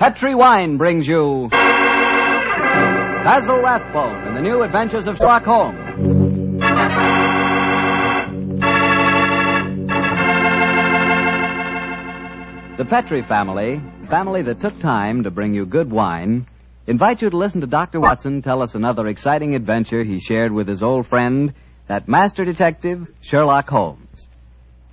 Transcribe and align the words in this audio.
Petri 0.00 0.34
Wine 0.34 0.78
brings 0.78 1.06
you 1.06 1.50
Basil 3.22 3.60
Rathbone 3.60 4.16
and 4.26 4.34
the 4.34 4.40
New 4.40 4.62
Adventures 4.62 5.06
of 5.06 5.18
Sherlock 5.18 5.44
Holmes. 5.44 5.76
The 12.78 12.84
Petri 12.86 13.20
family, 13.20 13.82
family 14.08 14.40
that 14.40 14.58
took 14.58 14.78
time 14.78 15.22
to 15.24 15.30
bring 15.30 15.52
you 15.52 15.66
good 15.66 15.90
wine, 15.90 16.46
invite 16.86 17.20
you 17.20 17.28
to 17.28 17.36
listen 17.36 17.60
to 17.60 17.66
Dr. 17.66 18.00
Watson 18.00 18.40
tell 18.40 18.62
us 18.62 18.74
another 18.74 19.06
exciting 19.06 19.54
adventure 19.54 20.02
he 20.02 20.18
shared 20.18 20.52
with 20.52 20.66
his 20.66 20.82
old 20.82 21.06
friend, 21.06 21.52
that 21.88 22.08
master 22.08 22.46
detective, 22.46 23.06
Sherlock 23.20 23.68
Holmes. 23.68 24.30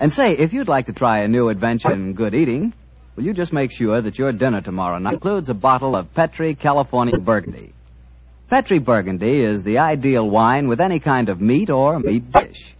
And 0.01 0.11
say, 0.11 0.33
if 0.33 0.51
you'd 0.51 0.67
like 0.67 0.87
to 0.87 0.93
try 0.93 1.19
a 1.19 1.29
new 1.29 1.47
adventure 1.47 1.93
in 1.93 2.11
good 2.11 2.35
eating, 2.35 2.73
will 3.17 3.25
you 3.25 3.33
just 3.33 3.51
make 3.51 3.71
sure 3.71 3.99
that 3.99 4.19
your 4.19 4.31
dinner 4.31 4.61
tomorrow 4.61 4.99
night 4.99 5.15
includes 5.15 5.49
a 5.49 5.53
bottle 5.55 5.95
of 5.95 6.13
Petri 6.13 6.53
California 6.53 7.17
Burgundy. 7.17 7.73
Petri 8.47 8.77
Burgundy 8.77 9.39
is 9.39 9.63
the 9.63 9.79
ideal 9.79 10.29
wine 10.29 10.67
with 10.67 10.79
any 10.79 10.99
kind 10.99 11.27
of 11.27 11.41
meat 11.41 11.71
or 11.71 11.99
meat 11.99 12.31
dish. 12.31 12.75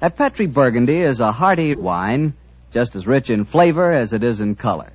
That 0.00 0.16
Petri 0.16 0.46
Burgundy 0.46 1.00
is 1.00 1.20
a 1.20 1.30
hearty 1.30 1.76
wine, 1.76 2.34
just 2.72 2.96
as 2.96 3.06
rich 3.06 3.30
in 3.30 3.44
flavor 3.44 3.92
as 3.92 4.12
it 4.12 4.24
is 4.24 4.40
in 4.40 4.56
color. 4.56 4.90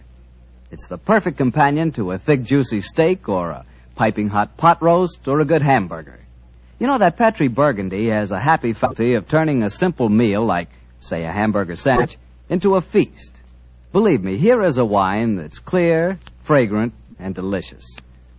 It's 0.72 0.88
the 0.88 0.98
perfect 0.98 1.38
companion 1.38 1.94
to 1.94 2.12
a 2.12 2.18
thick, 2.18 2.44
juicy 2.44 2.82
steak 2.82 3.30
or 3.30 3.52
a 3.52 3.66
piping 3.96 4.28
hot 4.28 4.58
pot 4.58 4.82
roast 4.82 5.26
or 5.26 5.40
a 5.40 5.46
good 5.46 5.62
hamburger. 5.62 6.20
You 6.80 6.88
know 6.88 6.98
that 6.98 7.16
Petri 7.16 7.48
Burgundy 7.48 8.08
has 8.08 8.30
a 8.30 8.40
happy 8.40 8.74
faculty 8.74 9.14
of 9.14 9.30
turning 9.30 9.64
a 9.64 9.70
simple 9.70 10.10
meal 10.10 10.46
like, 10.46 10.68
say, 11.00 11.24
a 11.24 11.32
hamburger 11.32 11.78
sandwich 11.78 12.18
into 12.50 12.76
a 12.76 12.82
feast. 12.82 13.42
Believe 13.96 14.26
me, 14.26 14.36
here 14.36 14.62
is 14.62 14.78
a 14.78 14.84
wine 14.84 15.38
that's 15.38 15.60
clear, 15.60 16.20
fragrant, 16.40 16.94
and 17.18 17.34
delicious. 17.34 17.86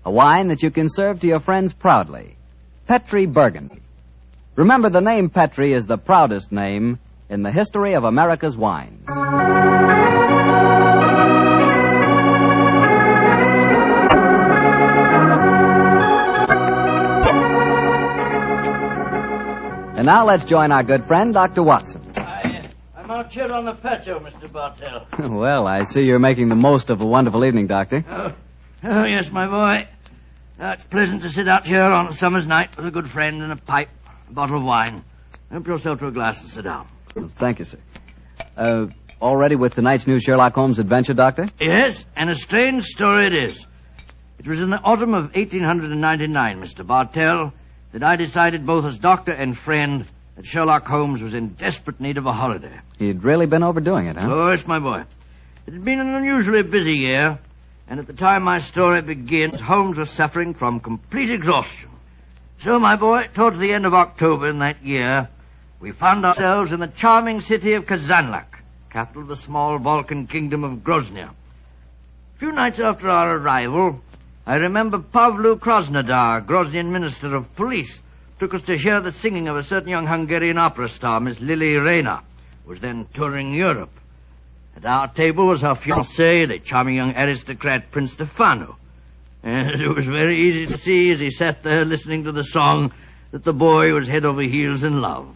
A 0.04 0.10
wine 0.10 0.48
that 0.48 0.62
you 0.62 0.70
can 0.70 0.86
serve 0.90 1.20
to 1.20 1.26
your 1.26 1.40
friends 1.40 1.72
proudly. 1.72 2.36
Petri 2.86 3.24
Burgundy. 3.24 3.80
Remember, 4.54 4.90
the 4.90 5.00
name 5.00 5.30
Petri 5.30 5.72
is 5.72 5.86
the 5.86 5.96
proudest 5.96 6.52
name 6.52 6.98
in 7.30 7.42
the 7.42 7.50
history 7.50 7.94
of 7.94 8.04
America's 8.04 8.54
wines. 8.54 9.02
And 19.96 20.04
now 20.04 20.26
let's 20.26 20.44
join 20.44 20.70
our 20.70 20.82
good 20.82 21.06
friend, 21.06 21.32
Dr. 21.32 21.62
Watson. 21.62 22.05
I'm 23.06 23.20
out 23.20 23.30
here 23.30 23.52
on 23.52 23.64
the 23.64 23.72
patio, 23.72 24.18
Mr. 24.18 24.50
Bartell. 24.50 25.06
well, 25.30 25.68
I 25.68 25.84
see 25.84 26.04
you're 26.04 26.18
making 26.18 26.48
the 26.48 26.56
most 26.56 26.90
of 26.90 27.00
a 27.00 27.06
wonderful 27.06 27.44
evening, 27.44 27.68
Doctor. 27.68 28.04
Oh, 28.10 28.32
oh 28.82 29.04
yes, 29.04 29.30
my 29.30 29.46
boy. 29.46 29.86
Uh, 30.58 30.72
it's 30.72 30.86
pleasant 30.86 31.22
to 31.22 31.30
sit 31.30 31.46
out 31.46 31.64
here 31.64 31.82
on 31.82 32.08
a 32.08 32.12
summer's 32.12 32.48
night 32.48 32.76
with 32.76 32.84
a 32.84 32.90
good 32.90 33.08
friend 33.08 33.42
and 33.42 33.52
a 33.52 33.56
pipe, 33.56 33.90
a 34.28 34.32
bottle 34.32 34.56
of 34.56 34.64
wine. 34.64 35.04
Help 35.52 35.68
yourself 35.68 36.00
to 36.00 36.08
a 36.08 36.10
glass 36.10 36.40
and 36.40 36.50
sit 36.50 36.64
down. 36.64 36.88
Well, 37.14 37.30
thank 37.36 37.60
you, 37.60 37.64
sir. 37.64 37.78
Uh, 38.56 38.88
all 39.20 39.36
ready 39.36 39.54
with 39.54 39.76
tonight's 39.76 40.08
new 40.08 40.18
Sherlock 40.18 40.56
Holmes 40.56 40.80
adventure, 40.80 41.14
Doctor? 41.14 41.48
Yes, 41.60 42.06
and 42.16 42.28
a 42.28 42.34
strange 42.34 42.86
story 42.86 43.26
it 43.26 43.34
is. 43.34 43.68
It 44.40 44.48
was 44.48 44.60
in 44.60 44.70
the 44.70 44.80
autumn 44.80 45.14
of 45.14 45.32
1899, 45.36 46.60
Mr. 46.60 46.84
Bartell, 46.84 47.52
that 47.92 48.02
I 48.02 48.16
decided 48.16 48.66
both 48.66 48.84
as 48.84 48.98
doctor 48.98 49.30
and 49.30 49.56
friend 49.56 50.06
that 50.36 50.46
Sherlock 50.46 50.86
Holmes 50.86 51.22
was 51.22 51.34
in 51.34 51.48
desperate 51.48 51.98
need 51.98 52.18
of 52.18 52.26
a 52.26 52.32
holiday. 52.32 52.80
He'd 52.98 53.24
really 53.24 53.46
been 53.46 53.62
overdoing 53.62 54.06
it, 54.06 54.16
huh? 54.16 54.28
Oh, 54.30 54.50
yes, 54.50 54.66
my 54.66 54.78
boy. 54.78 55.04
It 55.66 55.72
had 55.72 55.84
been 55.84 55.98
an 55.98 56.14
unusually 56.14 56.62
busy 56.62 56.94
year, 56.94 57.38
and 57.88 57.98
at 57.98 58.06
the 58.06 58.12
time 58.12 58.44
my 58.44 58.58
story 58.58 59.00
begins, 59.00 59.60
Holmes 59.60 59.98
was 59.98 60.10
suffering 60.10 60.54
from 60.54 60.78
complete 60.78 61.30
exhaustion. 61.30 61.88
So, 62.58 62.78
my 62.78 62.96
boy, 62.96 63.28
towards 63.34 63.58
the 63.58 63.72
end 63.72 63.86
of 63.86 63.94
October 63.94 64.48
in 64.48 64.60
that 64.60 64.82
year, 64.84 65.28
we 65.80 65.92
found 65.92 66.24
ourselves 66.24 66.72
in 66.72 66.80
the 66.80 66.86
charming 66.86 67.40
city 67.40 67.72
of 67.72 67.86
Kazanlak, 67.86 68.60
capital 68.90 69.22
of 69.22 69.28
the 69.28 69.36
small 69.36 69.78
Balkan 69.78 70.26
kingdom 70.26 70.64
of 70.64 70.78
Groznia. 70.84 71.30
A 71.30 72.38
few 72.38 72.52
nights 72.52 72.78
after 72.78 73.08
our 73.08 73.36
arrival, 73.36 74.00
I 74.46 74.56
remember 74.56 74.98
Pavlu 74.98 75.58
Krasnodar, 75.58 76.46
Groznian 76.46 76.90
minister 76.90 77.34
of 77.34 77.54
police, 77.56 78.00
took 78.38 78.54
us 78.54 78.62
to 78.62 78.76
hear 78.76 79.00
the 79.00 79.12
singing 79.12 79.48
of 79.48 79.56
a 79.56 79.62
certain 79.62 79.88
young 79.88 80.06
Hungarian 80.06 80.58
opera 80.58 80.88
star, 80.88 81.20
Miss 81.20 81.40
Lily 81.40 81.76
Rayner, 81.76 82.20
who 82.64 82.70
was 82.70 82.80
then 82.80 83.06
touring 83.14 83.54
Europe. 83.54 83.90
At 84.76 84.84
our 84.84 85.08
table 85.08 85.46
was 85.46 85.62
her 85.62 85.74
fiancé, 85.74 86.46
the 86.46 86.58
charming 86.58 86.96
young 86.96 87.16
aristocrat 87.16 87.90
Prince 87.90 88.12
Stefano. 88.12 88.76
And 89.42 89.80
it 89.80 89.88
was 89.88 90.04
very 90.06 90.38
easy 90.38 90.66
to 90.66 90.76
see 90.76 91.10
as 91.12 91.20
he 91.20 91.30
sat 91.30 91.62
there 91.62 91.84
listening 91.84 92.24
to 92.24 92.32
the 92.32 92.44
song 92.44 92.92
that 93.30 93.44
the 93.44 93.54
boy 93.54 93.94
was 93.94 94.08
head 94.08 94.24
over 94.24 94.42
heels 94.42 94.82
in 94.82 95.00
love. 95.00 95.34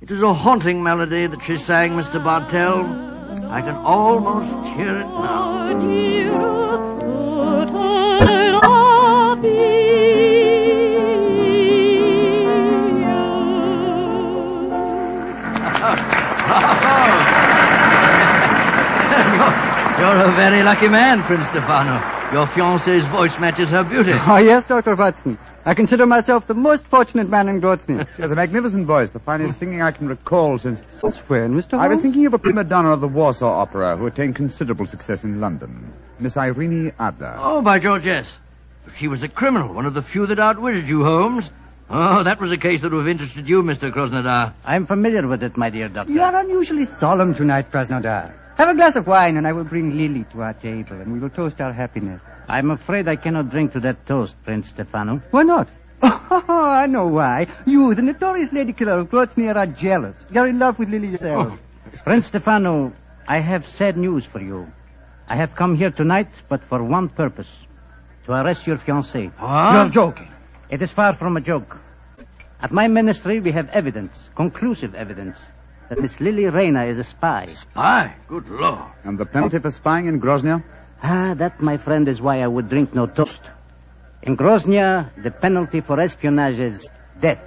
It 0.00 0.10
was 0.10 0.22
a 0.22 0.32
haunting 0.32 0.82
melody 0.82 1.26
that 1.26 1.42
she 1.42 1.56
sang, 1.56 1.92
Mr. 1.92 2.22
Bartell. 2.22 2.84
I 3.50 3.60
can 3.62 3.76
almost 3.76 4.54
hear 4.74 4.96
it 4.96 5.06
now. 5.06 6.69
You're 20.00 20.16
a 20.16 20.32
very 20.32 20.62
lucky 20.62 20.88
man, 20.88 21.22
Prince 21.24 21.46
Stefano. 21.48 21.92
Your 22.32 22.46
fiancée's 22.46 23.04
voice 23.08 23.38
matches 23.38 23.68
her 23.68 23.84
beauty. 23.84 24.12
Oh, 24.14 24.38
yes, 24.50 24.64
Dr. 24.64 24.96
Watson. 24.96 25.36
I 25.66 25.74
consider 25.74 26.06
myself 26.06 26.46
the 26.46 26.54
most 26.54 26.86
fortunate 26.86 27.28
man 27.28 27.50
in 27.50 27.60
Grozny. 27.60 28.08
She 28.16 28.22
has 28.22 28.32
a 28.32 28.34
magnificent 28.34 28.86
voice, 28.86 29.10
the 29.10 29.18
finest 29.18 29.56
oh. 29.56 29.58
singing 29.58 29.82
I 29.82 29.92
can 29.92 30.08
recall 30.08 30.56
since. 30.56 30.80
Since 30.92 31.18
when, 31.28 31.52
Mr. 31.52 31.78
I 31.78 31.86
was 31.88 32.00
thinking 32.00 32.24
of 32.24 32.32
a 32.32 32.38
prima 32.38 32.64
donna 32.64 32.92
of 32.92 33.02
the 33.02 33.08
Warsaw 33.08 33.50
Opera 33.60 33.98
who 33.98 34.06
attained 34.06 34.36
considerable 34.36 34.86
success 34.86 35.22
in 35.22 35.38
London, 35.38 35.92
Miss 36.18 36.38
Irene 36.38 36.94
Adler. 36.98 37.36
Oh, 37.38 37.60
by 37.60 37.78
George, 37.78 38.06
yes. 38.06 38.38
She 38.96 39.06
was 39.06 39.22
a 39.22 39.28
criminal, 39.28 39.74
one 39.74 39.84
of 39.84 39.92
the 39.92 40.02
few 40.02 40.26
that 40.28 40.38
outwitted 40.38 40.88
you, 40.88 41.04
Holmes. 41.04 41.50
Oh, 41.90 42.22
that 42.22 42.40
was 42.40 42.52
a 42.52 42.56
case 42.56 42.80
that 42.80 42.90
would 42.90 43.00
have 43.00 43.08
interested 43.08 43.46
you, 43.46 43.62
Mr. 43.62 43.92
Krasnodar. 43.92 44.54
I'm 44.64 44.86
familiar 44.86 45.26
with 45.28 45.42
it, 45.42 45.58
my 45.58 45.68
dear 45.68 45.90
doctor. 45.90 46.10
You 46.10 46.22
are 46.22 46.36
unusually 46.36 46.86
solemn 46.86 47.34
tonight, 47.34 47.70
Krasnodar. 47.70 48.39
Have 48.60 48.68
a 48.68 48.74
glass 48.74 48.94
of 48.94 49.06
wine, 49.06 49.38
and 49.38 49.46
I 49.46 49.52
will 49.52 49.64
bring 49.64 49.96
Lily 49.96 50.26
to 50.32 50.42
our 50.42 50.52
table, 50.52 51.00
and 51.00 51.10
we 51.10 51.18
will 51.18 51.30
toast 51.30 51.62
our 51.62 51.72
happiness. 51.72 52.20
I'm 52.46 52.70
afraid 52.70 53.08
I 53.08 53.16
cannot 53.16 53.48
drink 53.48 53.72
to 53.72 53.80
that 53.80 54.04
toast, 54.04 54.36
Prince 54.44 54.68
Stefano. 54.68 55.22
Why 55.30 55.44
not? 55.44 55.68
Oh, 56.02 56.64
I 56.66 56.84
know 56.84 57.06
why. 57.06 57.46
You, 57.64 57.94
the 57.94 58.02
notorious 58.02 58.52
lady 58.52 58.74
killer 58.74 58.98
of 58.98 59.08
Grozny, 59.08 59.48
are 59.48 59.66
jealous. 59.66 60.26
You're 60.30 60.48
in 60.48 60.58
love 60.58 60.78
with 60.78 60.90
Lily 60.90 61.08
yourself. 61.08 61.58
Oh, 61.58 61.58
Prince 62.04 62.26
Stefano, 62.26 62.92
I 63.26 63.38
have 63.38 63.66
sad 63.66 63.96
news 63.96 64.26
for 64.26 64.40
you. 64.42 64.70
I 65.26 65.36
have 65.36 65.54
come 65.54 65.74
here 65.74 65.90
tonight, 65.90 66.28
but 66.50 66.62
for 66.62 66.84
one 66.84 67.08
purpose. 67.08 67.50
To 68.26 68.32
arrest 68.32 68.66
your 68.66 68.76
fiancée. 68.76 69.32
What? 69.38 69.72
You're 69.72 69.88
joking. 69.88 70.28
It 70.68 70.82
is 70.82 70.92
far 70.92 71.14
from 71.14 71.38
a 71.38 71.40
joke. 71.40 71.78
At 72.60 72.72
my 72.72 72.88
ministry, 72.88 73.40
we 73.40 73.52
have 73.52 73.70
evidence, 73.70 74.28
conclusive 74.34 74.94
evidence, 74.94 75.38
that 75.90 76.00
Miss 76.00 76.20
Lily 76.20 76.46
Rayner 76.46 76.84
is 76.84 76.98
a 76.98 77.04
spy. 77.04 77.46
Spy? 77.46 78.14
Good 78.28 78.48
Lord. 78.48 78.92
And 79.02 79.18
the 79.18 79.26
penalty 79.26 79.58
for 79.58 79.72
spying 79.72 80.06
in 80.06 80.20
Groznia? 80.20 80.62
Ah, 81.02 81.34
that, 81.34 81.60
my 81.60 81.76
friend, 81.76 82.06
is 82.06 82.22
why 82.22 82.42
I 82.42 82.46
would 82.46 82.68
drink 82.68 82.94
no 82.94 83.06
toast. 83.06 83.42
In 84.22 84.36
Groznia, 84.36 85.10
the 85.20 85.32
penalty 85.32 85.80
for 85.80 85.98
espionage 85.98 86.58
is 86.58 86.86
death. 87.20 87.42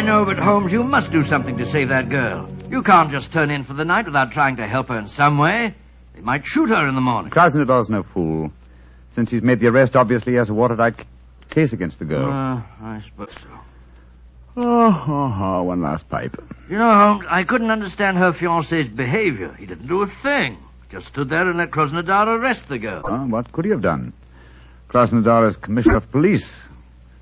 I 0.00 0.02
know, 0.02 0.24
but 0.24 0.38
Holmes, 0.38 0.72
you 0.72 0.82
must 0.82 1.12
do 1.12 1.22
something 1.22 1.58
to 1.58 1.66
save 1.66 1.90
that 1.90 2.08
girl. 2.08 2.48
You 2.70 2.82
can't 2.82 3.10
just 3.10 3.34
turn 3.34 3.50
in 3.50 3.64
for 3.64 3.74
the 3.74 3.84
night 3.84 4.06
without 4.06 4.32
trying 4.32 4.56
to 4.56 4.66
help 4.66 4.88
her 4.88 4.96
in 4.98 5.06
some 5.06 5.36
way. 5.36 5.74
They 6.14 6.22
might 6.22 6.46
shoot 6.46 6.70
her 6.70 6.88
in 6.88 6.94
the 6.94 7.02
morning. 7.02 7.30
Krasnodar's 7.30 7.90
no 7.90 8.02
fool. 8.02 8.50
Since 9.10 9.30
he's 9.30 9.42
made 9.42 9.60
the 9.60 9.66
arrest, 9.66 9.96
obviously 9.96 10.32
he 10.32 10.36
has 10.38 10.48
a 10.48 10.54
watertight 10.54 10.96
c- 11.00 11.04
case 11.50 11.74
against 11.74 11.98
the 11.98 12.06
girl. 12.06 12.32
Uh, 12.32 12.62
I 12.82 13.00
suppose 13.00 13.40
so. 13.40 13.48
oh, 14.56 15.04
oh, 15.06 15.38
oh, 15.38 15.62
one 15.64 15.82
last 15.82 16.08
pipe. 16.08 16.42
You 16.70 16.78
know, 16.78 16.94
Holmes, 16.94 17.26
I 17.28 17.44
couldn't 17.44 17.70
understand 17.70 18.16
her 18.16 18.32
fiancé's 18.32 18.88
behavior. 18.88 19.54
He 19.58 19.66
didn't 19.66 19.86
do 19.86 20.00
a 20.00 20.06
thing. 20.06 20.56
Just 20.88 21.08
stood 21.08 21.28
there 21.28 21.46
and 21.46 21.58
let 21.58 21.72
Krasnodar 21.72 22.26
arrest 22.26 22.70
the 22.70 22.78
girl. 22.78 23.02
Well, 23.04 23.26
what 23.26 23.52
could 23.52 23.66
he 23.66 23.70
have 23.70 23.82
done? 23.82 24.14
Krasnodar 24.88 25.46
is 25.46 25.58
commissioner 25.58 25.96
of 25.96 26.10
police. 26.10 26.62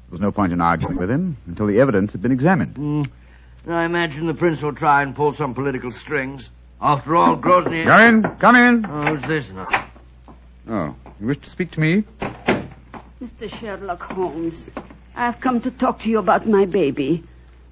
There 0.08 0.14
was 0.14 0.20
no 0.22 0.32
point 0.32 0.54
in 0.54 0.60
arguing 0.62 0.96
with 0.96 1.10
him 1.10 1.36
until 1.46 1.66
the 1.66 1.78
evidence 1.78 2.12
had 2.12 2.22
been 2.22 2.32
examined. 2.32 2.76
Mm. 2.76 3.10
I 3.68 3.84
imagine 3.84 4.26
the 4.26 4.32
prince 4.32 4.62
will 4.62 4.72
try 4.72 5.02
and 5.02 5.14
pull 5.14 5.34
some 5.34 5.52
political 5.52 5.90
strings. 5.90 6.48
After 6.80 7.14
all, 7.14 7.36
Grozny... 7.36 7.84
Come 7.84 8.00
in, 8.00 8.36
come 8.38 8.56
in. 8.56 8.86
Oh, 8.86 9.02
who's 9.02 9.22
this 9.24 9.52
now? 9.52 9.68
Oh, 10.66 10.94
you 11.20 11.26
wish 11.26 11.38
to 11.38 11.50
speak 11.50 11.72
to 11.72 11.80
me? 11.80 12.04
Mr. 13.22 13.54
Sherlock 13.54 14.00
Holmes, 14.00 14.70
I've 15.14 15.40
come 15.40 15.60
to 15.60 15.70
talk 15.70 16.00
to 16.00 16.08
you 16.08 16.18
about 16.18 16.48
my 16.48 16.64
baby. 16.64 17.22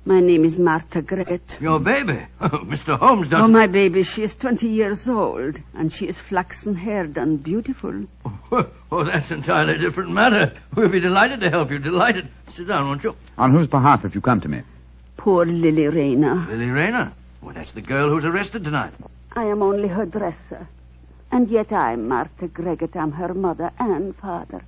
My 0.08 0.20
name 0.20 0.44
is 0.44 0.56
Martha 0.56 1.02
Greggett. 1.02 1.60
Your 1.60 1.80
baby? 1.80 2.24
Oh, 2.40 2.48
Mr. 2.60 2.96
Holmes 2.96 3.26
Oh, 3.26 3.30
doesn't... 3.30 3.52
my 3.52 3.66
baby, 3.66 4.04
she 4.04 4.22
is 4.22 4.36
20 4.36 4.68
years 4.68 5.08
old, 5.08 5.58
and 5.74 5.92
she 5.92 6.06
is 6.06 6.20
flaxen 6.20 6.76
haired 6.76 7.16
and 7.18 7.42
beautiful. 7.42 8.06
Oh, 8.92 9.02
that's 9.02 9.32
an 9.32 9.38
entirely 9.38 9.76
different 9.78 10.10
matter. 10.12 10.56
We'll 10.76 10.88
be 10.88 11.00
delighted 11.00 11.40
to 11.40 11.50
help 11.50 11.72
you. 11.72 11.80
Delighted. 11.80 12.28
Sit 12.50 12.68
down, 12.68 12.86
won't 12.86 13.02
you? 13.02 13.16
On 13.36 13.50
whose 13.50 13.66
behalf 13.66 14.02
have 14.02 14.14
you 14.14 14.20
come 14.20 14.40
to 14.42 14.48
me? 14.48 14.62
Poor 15.16 15.44
Lily 15.44 15.88
Rayner. 15.88 16.46
Lily 16.48 16.70
Rayner. 16.70 17.12
Well, 17.42 17.52
that's 17.52 17.72
the 17.72 17.82
girl 17.82 18.08
who's 18.10 18.24
arrested 18.24 18.62
tonight. 18.62 18.92
I 19.34 19.42
am 19.46 19.60
only 19.60 19.88
her 19.88 20.06
dresser. 20.06 20.68
And 21.32 21.48
yet 21.48 21.72
I'm 21.72 22.06
Martha 22.06 22.46
Greggett. 22.46 22.94
I'm 22.94 23.10
her 23.12 23.34
mother 23.34 23.72
and 23.80 24.14
father. 24.14 24.62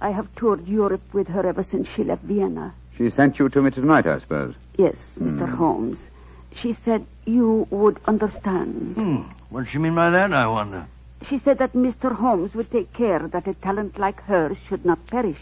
I 0.00 0.10
have 0.10 0.32
toured 0.36 0.68
Europe 0.68 1.02
with 1.12 1.26
her 1.28 1.44
ever 1.44 1.64
since 1.64 1.88
she 1.88 2.04
left 2.04 2.22
Vienna. 2.22 2.74
She 2.98 3.10
sent 3.10 3.38
you 3.38 3.48
to 3.48 3.62
me 3.62 3.70
tonight, 3.70 4.06
I 4.08 4.18
suppose. 4.18 4.56
Yes, 4.76 5.16
Mr. 5.20 5.48
Holmes. 5.48 6.10
She 6.52 6.72
said 6.72 7.06
you 7.24 7.68
would 7.70 8.00
understand. 8.06 8.94
Hmm. 8.96 9.22
What 9.50 9.60
does 9.60 9.68
she 9.68 9.78
mean 9.78 9.94
by 9.94 10.10
that, 10.10 10.32
I 10.32 10.48
wonder? 10.48 10.84
She 11.24 11.38
said 11.38 11.58
that 11.58 11.74
Mr. 11.74 12.12
Holmes 12.12 12.56
would 12.56 12.72
take 12.72 12.92
care 12.92 13.20
that 13.20 13.46
a 13.46 13.54
talent 13.54 13.98
like 13.98 14.20
hers 14.22 14.56
should 14.68 14.84
not 14.84 15.06
perish 15.06 15.38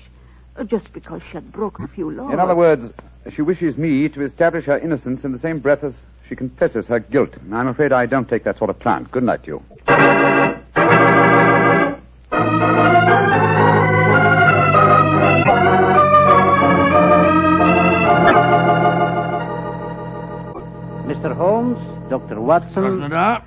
uh, 0.57 0.65
just 0.65 0.93
because 0.93 1.23
she 1.23 1.33
had 1.33 1.51
broken 1.51 1.87
a 1.87 1.89
few 1.89 2.11
laws. 2.11 2.33
In 2.33 2.41
other 2.41 2.55
words, 2.55 2.93
she 3.33 3.41
wishes 3.41 3.79
me 3.79 4.09
to 4.11 4.21
establish 4.21 4.67
her 4.67 4.79
innocence 4.79 5.25
in 5.25 5.33
the 5.33 5.39
same 5.39 5.59
breath 5.59 5.83
as 5.83 5.99
she 6.29 6.37
confesses 6.37 6.87
her 6.89 7.01
guilt. 7.01 7.35
I'm 7.51 7.69
afraid 7.69 7.91
I 7.91 8.05
don't 8.05 8.29
take 8.29 8.45
that 8.45 8.59
sort 8.59 8.69
of 8.69 8.79
plant. 8.79 9.11
Good 9.11 9.23
night 9.23 9.45
to 9.45 9.49
you. 9.49 10.36
Dr. 22.19 22.41
Watson, 22.41 22.83
Krasnodar? 22.83 23.43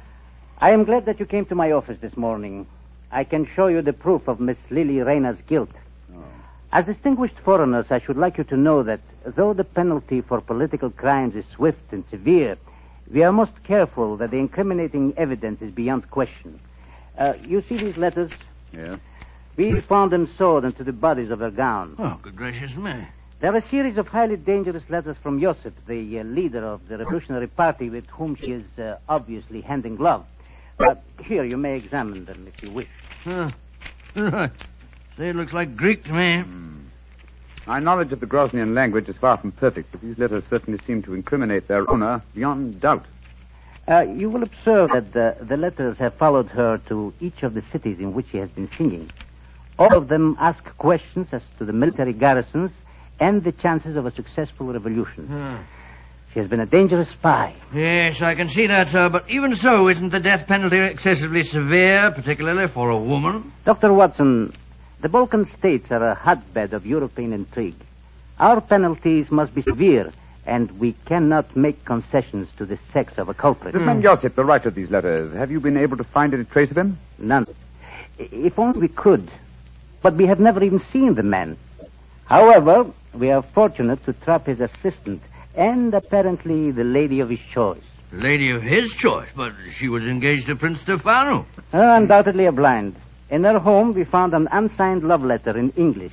I 0.60 0.72
am 0.72 0.84
glad 0.84 1.06
that 1.06 1.20
you 1.20 1.26
came 1.26 1.46
to 1.46 1.56
my 1.56 1.72
office 1.72 1.98
this 2.02 2.16
morning. 2.16 2.68
I 3.12 3.24
can 3.24 3.46
show 3.46 3.66
you 3.66 3.82
the 3.82 3.94
proof 3.94 4.28
of 4.28 4.40
Miss 4.40 4.60
Lily 4.70 5.02
Rayner's 5.02 5.42
guilt. 5.42 5.72
As 6.72 6.86
distinguished 6.86 7.40
foreigners, 7.40 7.90
I 7.90 7.98
should 7.98 8.18
like 8.18 8.38
you 8.38 8.44
to 8.44 8.56
know 8.56 8.84
that 8.84 9.00
though 9.26 9.54
the 9.54 9.64
penalty 9.64 10.22
for 10.22 10.40
political 10.40 10.92
crimes 10.92 11.36
is 11.36 11.46
swift 11.48 11.92
and 11.92 12.04
severe, 12.12 12.58
we 13.12 13.24
are 13.24 13.32
most 13.32 13.64
careful 13.64 14.18
that 14.18 14.30
the 14.30 14.38
incriminating 14.38 15.16
evidence 15.18 15.64
is 15.64 15.72
beyond 15.72 16.12
question. 16.12 16.60
Uh, 17.18 17.34
you 17.48 17.64
see 17.64 17.78
these 17.78 17.98
letters? 17.98 18.30
Yeah. 18.72 18.98
We 19.58 19.80
found 19.82 20.12
them 20.12 20.28
sewed 20.28 20.64
into 20.64 20.84
the 20.84 20.94
bodies 20.94 21.32
of 21.32 21.40
her 21.40 21.50
gown. 21.50 21.96
Oh, 21.98 22.20
good 22.22 22.36
gracious 22.36 22.76
me. 22.76 23.08
They're 23.40 23.56
a 23.56 23.62
series 23.62 23.96
of 23.96 24.10
highly 24.10 24.36
dangerous 24.36 24.90
letters 24.90 25.16
from 25.16 25.40
Josip, 25.40 25.74
the 25.88 26.20
uh, 26.20 26.24
leader 26.24 26.66
of 26.66 26.86
the 26.90 26.98
Revolutionary 26.98 27.48
Party 27.48 27.90
with 27.90 28.06
whom 28.08 28.36
she 28.36 28.52
is 28.52 28.64
uh, 28.78 28.98
obviously 29.08 29.62
hand 29.62 29.86
in 29.86 29.96
glove. 29.96 30.26
Uh, 30.78 30.96
here, 31.24 31.46
you 31.46 31.56
may 31.56 31.78
examine 31.78 32.26
them 32.26 32.52
if 32.54 32.62
you 32.62 32.70
wish. 32.72 32.90
Huh. 33.24 33.50
Right. 34.14 34.52
Say, 35.16 35.30
it 35.30 35.38
looks 35.38 35.54
like 35.54 35.78
Greek 35.78 36.04
to 36.06 36.14
me. 36.14 36.44
My 37.66 37.80
knowledge 37.80 38.12
of 38.12 38.20
the 38.20 38.28
Groznian 38.28 38.74
language 38.74 39.08
is 39.08 39.16
far 39.16 39.38
from 39.38 39.54
perfect, 39.54 39.94
but 39.94 40.02
these 40.02 40.18
letters 40.18 40.44
certainly 40.50 40.80
seem 40.86 41.02
to 41.04 41.14
incriminate 41.14 41.70
their 41.70 41.90
owner 41.90 42.22
beyond 42.36 42.82
doubt. 42.82 43.06
Uh, 43.88 44.02
you 44.02 44.30
will 44.30 44.44
observe 44.44 44.92
that 44.92 45.14
the, 45.14 45.38
the 45.40 45.56
letters 45.56 45.98
have 45.98 46.14
followed 46.16 46.50
her 46.50 46.78
to 46.88 47.14
each 47.22 47.44
of 47.44 47.54
the 47.54 47.62
cities 47.62 48.00
in 48.00 48.14
which 48.14 48.28
she 48.32 48.38
has 48.38 48.50
been 48.50 48.68
singing. 48.68 49.10
All 49.78 49.96
of 49.96 50.10
them 50.10 50.36
ask 50.42 50.66
questions 50.78 51.32
as 51.32 51.44
to 51.58 51.64
the 51.64 51.72
military 51.72 52.12
garrisons 52.12 52.72
and 53.20 53.44
the 53.44 53.52
chances 53.52 53.96
of 53.96 54.06
a 54.06 54.12
successful 54.12 54.68
revolution. 54.68 55.28
Hmm. 55.28 55.56
She 56.34 56.40
has 56.40 56.48
been 56.48 56.60
a 56.60 56.66
dangerous 56.66 57.10
spy. 57.10 57.56
Yes, 57.74 58.22
I 58.22 58.36
can 58.36 58.50
see 58.50 58.68
that, 58.68 58.90
sir. 58.90 59.10
But 59.10 59.30
even 59.30 59.56
so, 59.56 59.88
isn't 59.90 60.10
the 60.10 60.20
death 60.20 60.46
penalty 60.46 60.78
excessively 60.78 61.44
severe, 61.44 62.12
particularly 62.12 62.68
for 62.68 62.92
a 62.92 62.98
woman? 62.98 63.52
Dr. 63.66 63.92
Watson, 63.92 64.54
the 65.02 65.10
Balkan 65.10 65.46
states 65.46 65.92
are 65.92 66.04
a 66.04 66.14
hotbed 66.14 66.74
of 66.74 66.86
European 66.86 67.34
intrigue. 67.34 67.76
Our 68.40 68.62
penalties 68.62 69.32
must 69.32 69.56
be 69.56 69.64
severe, 69.64 70.12
and 70.46 70.70
we 70.80 70.94
cannot 71.06 71.56
make 71.56 71.84
concessions 71.84 72.52
to 72.58 72.66
the 72.66 72.78
sex 72.78 73.18
of 73.18 73.28
a 73.28 73.34
culprit. 73.34 73.74
This 73.74 73.82
man 73.82 73.98
hmm. 73.98 74.04
Josip, 74.04 74.36
the 74.36 74.46
writer 74.46 74.70
of 74.70 74.76
these 74.76 74.92
letters, 74.92 75.34
have 75.34 75.50
you 75.50 75.60
been 75.60 75.78
able 75.78 75.98
to 75.98 76.04
find 76.04 76.34
any 76.36 76.46
trace 76.46 76.70
of 76.70 76.78
him? 76.78 77.00
None. 77.18 77.48
If 78.20 78.60
only 78.60 78.80
we 78.82 78.88
could. 78.88 79.30
But 80.02 80.14
we 80.14 80.28
have 80.28 80.40
never 80.40 80.64
even 80.64 80.80
seen 80.80 81.16
the 81.16 81.24
man. 81.24 81.58
However, 82.30 82.86
we 83.14 83.32
are 83.32 83.42
fortunate 83.42 84.06
to 84.06 84.14
trap 84.14 84.46
his 84.46 84.62
assistant 84.62 85.22
and 85.56 85.94
apparently 85.96 86.70
the 86.70 86.84
lady 86.84 87.22
of 87.22 87.30
his 87.30 87.40
choice. 87.40 87.82
Lady 88.12 88.52
of 88.52 88.62
his 88.62 88.94
choice, 88.94 89.30
but 89.36 89.54
she 89.72 89.90
was 89.90 90.06
engaged 90.06 90.46
to 90.46 90.56
Prince 90.56 90.82
Stefano. 90.82 91.48
Uh, 91.74 91.80
undoubtedly 91.80 92.46
a 92.46 92.52
blind. 92.52 92.96
In 93.32 93.44
her 93.44 93.58
home, 93.58 93.94
we 93.94 94.04
found 94.04 94.36
an 94.36 94.48
unsigned 94.52 95.04
love 95.04 95.24
letter 95.24 95.58
in 95.58 95.72
English. 95.72 96.12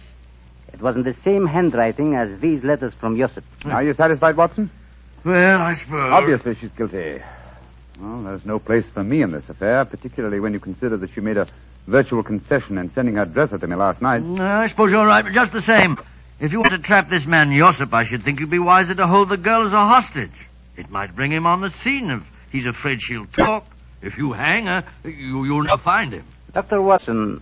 It 0.73 0.81
was 0.81 0.97
in 0.97 1.03
the 1.03 1.13
same 1.13 1.47
handwriting 1.47 2.15
as 2.15 2.39
these 2.41 2.65
letters 2.65 2.95
from 2.95 3.19
Josip. 3.19 3.45
Are 3.67 3.83
you 3.83 3.93
satisfied, 3.93 4.37
Watson? 4.37 4.71
Well, 5.23 5.61
I 5.61 5.75
suppose. 5.75 6.13
Obviously, 6.13 6.55
she's 6.55 6.71
guilty. 6.73 7.21
Well, 8.01 8.23
there's 8.23 8.45
no 8.45 8.59
place 8.59 8.89
for 8.89 9.03
me 9.05 9.23
in 9.23 9.31
this 9.31 9.49
affair, 9.49 9.85
particularly 9.85 10.41
when 10.41 10.55
you 10.55 10.61
consider 10.61 10.97
that 10.97 11.11
she 11.11 11.21
made 11.21 11.37
a 11.37 11.47
virtual 11.87 12.23
confession 12.23 12.79
and 12.79 12.91
sending 12.93 13.17
her 13.17 13.25
dresser 13.25 13.59
to 13.59 13.67
me 13.67 13.77
last 13.77 14.03
night. 14.03 14.23
Uh, 14.23 14.43
I 14.43 14.67
suppose 14.67 14.91
you're 14.91 15.07
right, 15.07 15.23
but 15.23 15.33
just 15.33 15.53
the 15.53 15.63
same. 15.63 15.99
If 16.39 16.53
you 16.53 16.59
want 16.59 16.73
to 16.73 16.79
trap 16.79 17.09
this 17.09 17.27
man 17.27 17.53
Josip, 17.57 17.95
I 17.95 18.03
should 18.03 18.23
think 18.23 18.41
you'd 18.41 18.51
be 18.51 18.59
wiser 18.59 18.95
to 18.95 19.07
hold 19.07 19.29
the 19.31 19.37
girl 19.37 19.63
as 19.63 19.73
a 19.73 19.79
hostage. 19.79 20.49
It 20.77 20.91
might 20.91 21.17
bring 21.17 21.31
him 21.31 21.47
on 21.47 21.61
the 21.61 21.71
scene 21.71 22.11
if 22.11 22.23
he's 22.53 22.67
afraid 22.67 23.01
she'll 23.01 23.27
talk. 23.27 23.65
If 24.03 24.19
you 24.19 24.33
hang 24.33 24.67
her, 24.67 24.85
you, 25.05 25.45
you'll 25.45 25.63
never 25.63 25.81
find 25.81 26.13
him. 26.13 26.25
Dr. 26.53 26.83
Watson, 26.83 27.41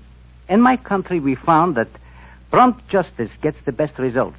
in 0.49 0.61
my 0.61 0.77
country, 0.77 1.19
we 1.21 1.35
found 1.35 1.75
that 1.75 1.89
prompt 2.51 2.89
justice 2.89 3.35
gets 3.41 3.63
the 3.63 3.73
best 3.73 3.99
results. 3.99 4.39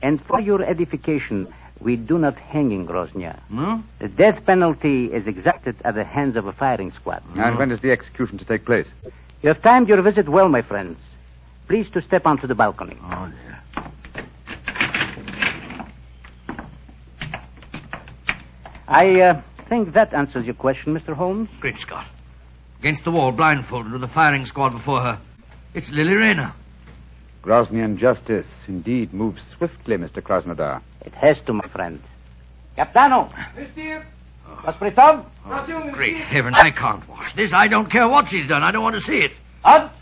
And 0.00 0.22
for 0.22 0.40
your 0.40 0.62
edification, 0.62 1.52
we 1.80 1.96
do 1.96 2.18
not 2.18 2.36
hang 2.38 2.70
in 2.70 2.86
Groznia. 2.86 3.40
No? 3.50 3.82
The 3.98 4.08
death 4.08 4.46
penalty 4.46 5.12
is 5.12 5.26
exacted 5.26 5.76
at 5.84 5.94
the 5.94 6.04
hands 6.04 6.36
of 6.36 6.46
a 6.46 6.52
firing 6.52 6.92
squad. 6.92 7.22
And 7.34 7.58
when 7.58 7.72
is 7.72 7.80
the 7.80 7.90
execution 7.90 8.38
to 8.38 8.44
take 8.44 8.64
place? 8.64 8.90
You 9.42 9.48
have 9.48 9.62
timed 9.62 9.88
your 9.88 10.02
visit 10.02 10.28
well, 10.28 10.48
my 10.48 10.62
friends. 10.62 10.98
Please 11.68 11.88
to 11.90 12.02
step 12.02 12.26
onto 12.26 12.46
the 12.46 12.54
balcony. 12.54 12.96
Oh, 13.02 13.30
dear. 13.30 13.84
I 18.88 19.20
uh, 19.20 19.40
think 19.66 19.92
that 19.92 20.14
answers 20.14 20.46
your 20.46 20.54
question, 20.54 20.98
Mr. 20.98 21.14
Holmes. 21.14 21.48
Great 21.60 21.78
Scott. 21.78 22.06
Against 22.80 23.04
the 23.04 23.10
wall, 23.10 23.32
blindfolded, 23.32 23.92
with 23.92 24.02
a 24.02 24.08
firing 24.08 24.46
squad 24.46 24.70
before 24.70 25.02
her. 25.02 25.18
It's 25.74 25.92
Lily 25.92 26.14
Rayner. 26.14 26.52
Groznian 27.42 27.96
justice 27.96 28.64
indeed 28.66 29.12
moves 29.12 29.46
swiftly, 29.46 29.96
Mr. 29.96 30.20
Krasnodar. 30.22 30.80
It 31.04 31.14
has 31.14 31.40
to, 31.42 31.52
my 31.52 31.66
friend. 31.68 32.02
Capitano! 32.76 33.30
Uh-huh. 34.48 34.72
Hospritov! 34.72 35.24
Great 35.92 36.16
heaven, 36.16 36.54
I 36.54 36.70
can't 36.70 37.06
watch 37.08 37.34
this. 37.34 37.52
I 37.52 37.68
don't 37.68 37.90
care 37.90 38.08
what 38.08 38.28
she's 38.28 38.46
done. 38.46 38.62
I 38.62 38.70
don't 38.70 38.82
want 38.82 38.96
to 38.96 39.00
see 39.00 39.20
it. 39.20 39.32
Up! 39.64 39.94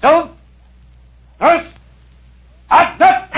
Two! 0.00 0.30
Nurse! 1.40 1.66
Up! 2.70 3.00
Up! 3.00 3.30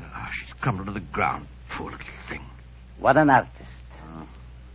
Ah, 0.00 0.30
she's 0.32 0.52
crumbled 0.52 0.86
to 0.86 0.92
the 0.92 1.00
ground. 1.00 1.46
Poor 1.68 1.90
little 1.90 2.06
thing. 2.28 2.40
What 2.98 3.16
an 3.16 3.30
artist. 3.30 3.84
Ah, 4.02 4.24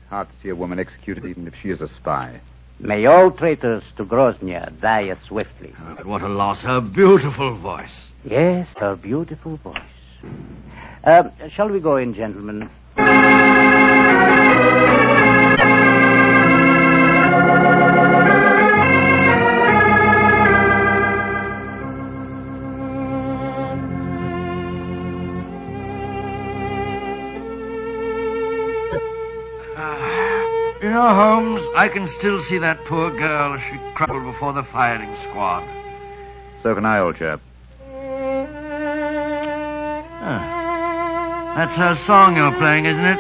hard 0.10 0.30
to 0.30 0.36
see 0.42 0.50
a 0.50 0.56
woman 0.56 0.80
executed 0.80 1.26
even 1.26 1.48
if 1.48 1.56
she 1.62 1.70
is 1.70 1.82
a 1.82 1.88
spy. 1.88 2.40
May 2.80 3.06
all 3.08 3.32
traitors 3.32 3.84
to 3.98 4.06
Groznia 4.06 4.72
die 4.80 5.14
swiftly. 5.14 5.74
Oh, 5.82 5.96
but 5.98 6.06
what 6.06 6.22
a 6.22 6.30
loss. 6.30 6.64
Her 6.64 6.80
beautiful 6.80 7.54
voice. 7.54 8.12
Yes, 8.24 8.68
her 8.78 8.96
beautiful 8.96 9.58
voice. 9.58 9.82
Uh, 11.10 11.28
shall 11.48 11.68
we 11.68 11.80
go 11.80 11.98
in, 11.98 12.14
gentlemen? 12.14 12.70
You 30.80 30.92
know, 30.92 31.10
Holmes, 31.16 31.64
I 31.76 31.90
can 31.92 32.06
still 32.06 32.40
see 32.40 32.60
that 32.60 32.86
poor 32.86 33.10
girl 33.10 33.56
as 33.56 33.62
she 33.64 33.80
crumpled 33.96 34.26
before 34.26 34.54
the 34.54 34.62
firing 34.62 35.16
squad. 35.16 35.68
So 36.62 36.76
can 36.76 36.86
I, 36.86 37.00
old 37.00 37.16
chap. 37.16 37.42
That's 41.60 41.76
her 41.76 41.94
song 41.94 42.38
you're 42.38 42.54
playing, 42.54 42.86
isn't 42.86 43.04
it? 43.04 43.20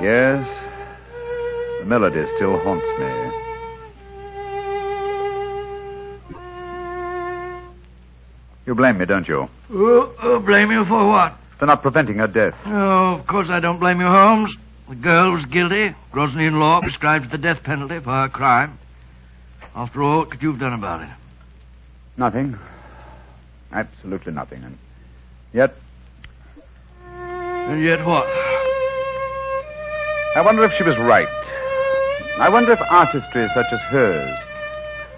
Yes. 0.00 0.46
The 1.80 1.86
melody 1.86 2.24
still 2.36 2.56
haunts 2.60 2.86
me. 3.00 3.10
You 8.64 8.76
blame 8.76 8.98
me, 8.98 9.06
don't 9.06 9.26
you? 9.26 9.48
Oh, 9.72 10.12
oh, 10.22 10.38
blame 10.38 10.70
you 10.70 10.84
for 10.84 11.04
what? 11.04 11.34
For 11.58 11.66
not 11.66 11.82
preventing 11.82 12.18
her 12.18 12.28
death. 12.28 12.54
Oh, 12.64 13.14
of 13.14 13.26
course 13.26 13.50
I 13.50 13.58
don't 13.58 13.80
blame 13.80 13.98
you, 13.98 14.06
Holmes. 14.06 14.56
The 14.88 14.94
girl 14.94 15.32
was 15.32 15.46
guilty. 15.46 15.96
Groznian 16.12 16.60
law 16.60 16.80
prescribes 16.80 17.28
the 17.28 17.38
death 17.38 17.64
penalty 17.64 17.98
for 17.98 18.10
her 18.10 18.28
crime. 18.28 18.78
After 19.74 20.00
all, 20.00 20.18
what 20.18 20.30
could 20.30 20.44
you 20.44 20.52
have 20.52 20.60
done 20.60 20.74
about 20.74 21.02
it? 21.02 21.08
Nothing. 22.16 22.56
Absolutely 23.72 24.32
nothing. 24.32 24.62
And 24.62 24.78
yet, 25.52 25.74
and 27.70 27.82
yet 27.82 28.04
what? 28.04 28.26
I 30.36 30.42
wonder 30.44 30.64
if 30.64 30.72
she 30.74 30.82
was 30.82 30.98
right. 30.98 31.28
I 32.38 32.48
wonder 32.48 32.72
if 32.72 32.80
artistry 32.90 33.48
such 33.54 33.72
as 33.72 33.80
hers 33.82 34.38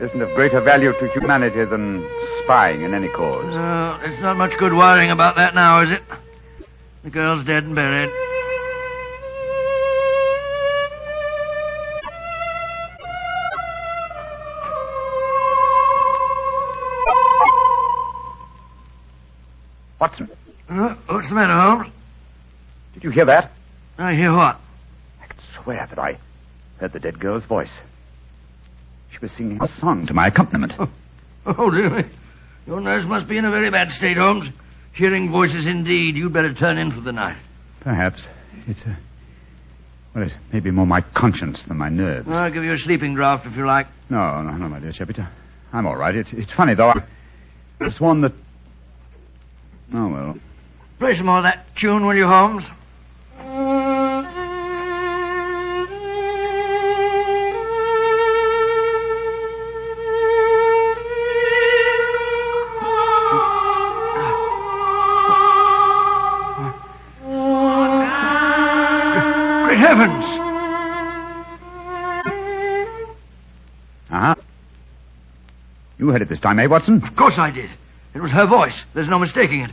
isn't 0.01 0.21
of 0.21 0.33
greater 0.35 0.61
value 0.61 0.93
to 0.93 1.09
humanity 1.09 1.65
than 1.65 2.07
spying 2.43 2.83
in 2.83 2.93
any 2.95 3.09
cause. 3.09 3.55
Uh, 3.55 3.99
it's 4.05 4.21
not 4.21 4.37
much 4.37 4.57
good 4.59 4.75
worrying 4.75 5.11
about 5.11 5.37
that 5.37 5.55
now, 5.55 5.81
is 5.81 5.91
it? 5.91 6.03
The 7.05 7.11
girl's 7.11 7.45
dead 7.45 7.65
and 7.65 7.75
buried. 7.75 8.11
Watson, 20.01 20.29
Uh, 20.69 20.95
what's 21.07 21.29
the 21.29 21.35
matter, 21.35 21.53
Holmes? 21.55 21.96
Did 22.97 23.05
you 23.05 23.11
hear 23.11 23.27
that? 23.27 23.53
I 23.99 24.15
hear 24.15 24.33
what? 24.33 24.59
I 25.23 25.27
could 25.27 25.41
swear 25.43 25.87
that 25.87 25.99
I 25.99 26.17
heard 26.79 26.95
the 26.95 26.99
dead 26.99 27.19
girl's 27.19 27.45
voice. 27.45 27.83
She 29.11 29.19
was 29.19 29.33
singing 29.33 29.63
a 29.63 29.69
song 29.69 30.07
to 30.07 30.15
my 30.15 30.29
accompaniment. 30.29 30.75
Oh, 30.79 30.89
oh 31.45 31.71
dear 31.71 31.91
me. 31.91 32.05
Your 32.67 32.81
nerves 32.81 33.05
must 33.05 33.29
be 33.29 33.37
in 33.37 33.45
a 33.45 33.51
very 33.51 33.69
bad 33.69 33.91
state, 33.91 34.17
Holmes. 34.17 34.49
Hearing 34.95 35.31
voices 35.31 35.67
indeed. 35.67 36.17
You'd 36.17 36.33
better 36.33 36.55
turn 36.55 36.79
in 36.79 36.91
for 36.91 37.03
the 37.03 37.13
night. 37.13 37.37
Perhaps. 37.81 38.29
It's 38.67 38.87
a. 38.87 38.97
Well, 40.15 40.25
it 40.25 40.33
may 40.51 40.61
be 40.61 40.71
more 40.71 40.87
my 40.87 41.03
conscience 41.03 41.65
than 41.65 41.77
my 41.77 41.91
nerves. 41.91 42.27
I'll 42.29 42.51
give 42.51 42.65
you 42.65 42.73
a 42.73 42.79
sleeping 42.79 43.15
draught 43.15 43.45
if 43.45 43.59
you 43.59 43.67
like. 43.67 43.89
No, 44.09 44.41
no, 44.41 44.53
no, 44.53 44.71
my 44.71 44.81
dear 44.81 44.93
Shepita. 44.93 45.29
I'm 45.75 45.87
all 45.87 45.97
right. 45.97 46.17
It, 46.17 46.33
it's 46.33 46.51
funny, 46.51 46.73
though. 46.73 46.89
I, 46.89 47.03
I 47.79 47.91
sworn 47.91 48.23
that. 48.23 48.33
Oh, 49.93 50.09
well. 50.09 50.39
Play 50.99 51.13
some 51.13 51.27
more 51.27 51.37
of 51.37 51.43
that 51.43 51.77
tune, 51.77 52.07
will 52.07 52.17
you, 52.17 52.27
Holmes? 52.27 52.65
Great 70.07 70.23
heavens! 70.23 70.41
Uh 74.09 74.21
huh. 74.21 74.35
You 75.99 76.09
heard 76.11 76.23
it 76.23 76.29
this 76.29 76.41
time, 76.41 76.59
eh, 76.59 76.67
Watson? 76.67 77.03
Of 77.03 77.17
course 77.17 77.39
I 77.39 77.51
did. 77.51 77.71
It 78.15 78.21
was 78.21 78.31
her 78.31 78.47
voice. 78.47 78.85
There's 78.95 79.09
no 79.09 79.19
mistaking 79.19 79.63
it. 79.63 79.71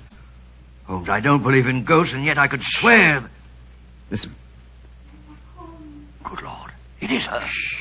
Holmes, 0.85 1.07
I 1.09 1.19
don't 1.19 1.43
believe 1.43 1.67
in 1.67 1.83
ghosts, 1.83 2.13
and 2.13 2.25
yet 2.25 2.37
I 2.37 2.47
could 2.47 2.63
swear. 2.63 3.21
that- 3.21 3.29
Listen. 4.09 4.35
Good 6.23 6.41
Lord, 6.41 6.71
it 6.99 7.11
is 7.11 7.25
her. 7.25 7.41
Shh. 7.41 7.75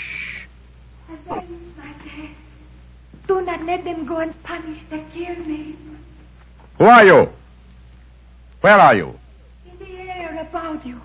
Do 3.26 3.40
not 3.40 3.62
let 3.64 3.84
them 3.84 4.04
go 4.04 4.18
and 4.18 4.42
punish 4.42 4.78
the 4.90 4.98
kill 5.14 5.36
me. 5.46 5.74
Who 6.78 6.84
are 6.84 7.04
you? 7.04 7.28
Where 8.60 8.78
are 8.78 8.94
you? 8.94 9.18
In 9.66 9.78
the 9.78 9.98
air 10.10 10.38
about 10.40 10.84
you. 10.84 11.00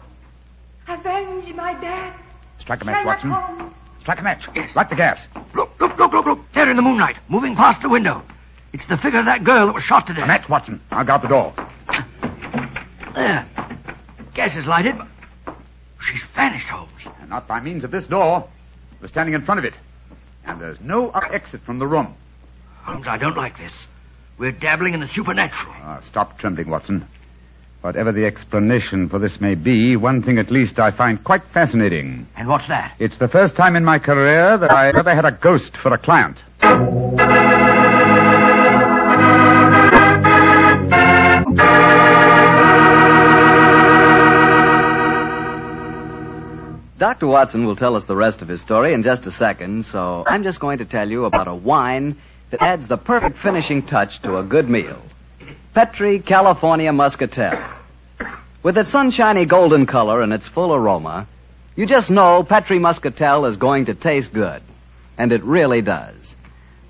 Avenge 0.87 1.53
my 1.55 1.73
death. 1.75 2.15
Strike 2.59 2.81
a 2.81 2.85
match, 2.85 2.95
Sherlock 2.97 3.05
Watson. 3.23 3.29
Holmes. 3.31 3.73
Strike 4.01 4.19
a 4.19 4.23
match. 4.23 4.47
Yes. 4.55 4.75
Light 4.75 4.89
the 4.89 4.95
gas. 4.95 5.27
Look, 5.53 5.79
look, 5.79 5.97
look, 5.97 6.13
look, 6.13 6.25
look. 6.25 6.51
There 6.53 6.69
in 6.69 6.75
the 6.75 6.81
moonlight, 6.81 7.17
moving 7.27 7.55
past 7.55 7.81
the 7.81 7.89
window. 7.89 8.23
It's 8.73 8.85
the 8.85 8.97
figure 8.97 9.19
of 9.19 9.25
that 9.25 9.43
girl 9.43 9.65
that 9.67 9.73
was 9.75 9.83
shot 9.83 10.07
to 10.07 10.13
A 10.13 10.15
death. 10.15 10.27
match, 10.27 10.49
Watson. 10.49 10.79
I'll 10.91 11.03
guard 11.05 11.21
the 11.23 11.27
door. 11.27 11.53
There. 13.15 13.45
Gas 14.33 14.55
is 14.55 14.67
lighted. 14.67 14.97
but 14.97 15.55
She's 15.99 16.21
vanished, 16.35 16.67
Holmes. 16.67 16.91
And 17.21 17.29
not 17.29 17.47
by 17.47 17.59
means 17.59 17.83
of 17.83 17.91
this 17.91 18.07
door. 18.07 18.47
We're 19.01 19.07
standing 19.07 19.33
in 19.35 19.41
front 19.41 19.59
of 19.59 19.65
it. 19.65 19.73
And 20.45 20.61
there's 20.61 20.79
no 20.79 21.09
other 21.09 21.33
exit 21.33 21.61
from 21.61 21.79
the 21.79 21.87
room. 21.87 22.13
Holmes, 22.83 23.07
I 23.07 23.17
don't 23.17 23.35
like 23.35 23.57
this. 23.57 23.87
We're 24.37 24.51
dabbling 24.51 24.93
in 24.93 24.99
the 24.99 25.07
supernatural. 25.07 25.73
Ah, 25.81 25.99
stop 26.01 26.37
trembling, 26.37 26.69
Watson. 26.69 27.07
Whatever 27.81 28.11
the 28.11 28.25
explanation 28.25 29.07
for 29.07 29.19
this 29.19 29.39
may 29.39 29.53
be, 29.55 29.95
one 29.95 30.23
thing 30.23 30.39
at 30.39 30.49
least 30.49 30.79
I 30.79 30.91
find 30.91 31.23
quite 31.23 31.43
fascinating. 31.43 32.27
And 32.35 32.47
what's 32.47 32.67
that? 32.67 32.93
It's 32.97 33.17
the 33.17 33.27
first 33.27 33.55
time 33.55 33.75
in 33.75 33.85
my 33.85 33.99
career 33.99 34.57
that 34.57 34.71
I 34.71 34.89
ever 34.89 35.13
had 35.13 35.25
a 35.25 35.31
ghost 35.31 35.77
for 35.77 35.93
a 35.93 35.97
client. 35.97 36.43
Dr. 46.97 47.27
Watson 47.27 47.63
will 47.63 47.75
tell 47.75 47.95
us 47.95 48.05
the 48.05 48.15
rest 48.15 48.41
of 48.41 48.47
his 48.47 48.59
story 48.59 48.93
in 48.93 49.03
just 49.03 49.27
a 49.27 49.31
second, 49.31 49.85
so 49.85 50.23
I'm 50.25 50.41
just 50.41 50.59
going 50.59 50.79
to 50.79 50.85
tell 50.85 51.07
you 51.07 51.25
about 51.25 51.47
a 51.47 51.53
wine 51.53 52.17
that 52.49 52.59
adds 52.59 52.87
the 52.87 52.97
perfect 52.97 53.37
finishing 53.37 53.83
touch 53.83 54.19
to 54.23 54.37
a 54.37 54.43
good 54.43 54.67
meal. 54.67 54.99
Petri 55.77 56.17
California 56.17 56.91
Muscatel. 56.91 57.55
With 58.63 58.79
its 58.79 58.89
sunshiny 58.89 59.45
golden 59.45 59.85
color 59.85 60.23
and 60.23 60.33
its 60.33 60.47
full 60.47 60.73
aroma, 60.73 61.27
you 61.75 61.85
just 61.85 62.09
know 62.09 62.41
Petri 62.41 62.79
Muscatel 62.79 63.45
is 63.45 63.57
going 63.57 63.85
to 63.85 63.93
taste 63.93 64.33
good. 64.33 64.63
And 65.19 65.31
it 65.31 65.43
really 65.43 65.83
does. 65.83 66.35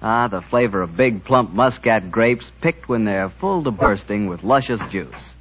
Ah, 0.02 0.30
the 0.30 0.42
flavor 0.42 0.82
of 0.82 0.96
big 0.96 1.26
plump 1.26 1.52
muscat 1.52 2.10
grapes 2.10 2.50
picked 2.62 2.88
when 2.88 3.04
they're 3.04 3.28
full 3.28 3.62
to 3.66 3.72
bursting 3.72 4.28
with 4.28 4.46
luscious 4.46 4.82
juice. 4.86 5.36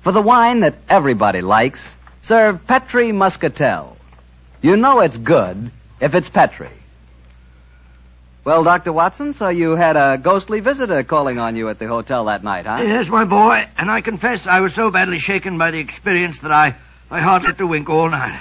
For 0.00 0.10
the 0.10 0.22
wine 0.22 0.60
that 0.60 0.76
everybody 0.88 1.42
likes, 1.42 1.94
serve 2.22 2.66
Petri 2.66 3.12
Muscatel. 3.12 3.98
You 4.62 4.78
know 4.78 5.00
it's 5.00 5.18
good 5.18 5.70
if 6.00 6.14
it's 6.14 6.30
Petri. 6.30 6.77
Well, 8.48 8.64
Dr. 8.64 8.94
Watson, 8.94 9.34
so 9.34 9.50
you 9.50 9.76
had 9.76 9.98
a 9.98 10.16
ghostly 10.16 10.60
visitor 10.60 11.02
calling 11.02 11.38
on 11.38 11.54
you 11.54 11.68
at 11.68 11.78
the 11.78 11.86
hotel 11.86 12.24
that 12.24 12.42
night, 12.42 12.64
huh? 12.64 12.80
Yes, 12.82 13.06
my 13.06 13.26
boy, 13.26 13.68
and 13.76 13.90
I 13.90 14.00
confess 14.00 14.46
I 14.46 14.60
was 14.60 14.72
so 14.72 14.90
badly 14.90 15.18
shaken 15.18 15.58
by 15.58 15.70
the 15.70 15.80
experience 15.80 16.38
that 16.38 16.50
I, 16.50 16.74
I 17.10 17.20
hardly 17.20 17.48
had 17.48 17.58
to 17.58 17.66
wink 17.66 17.90
all 17.90 18.08
night. 18.08 18.40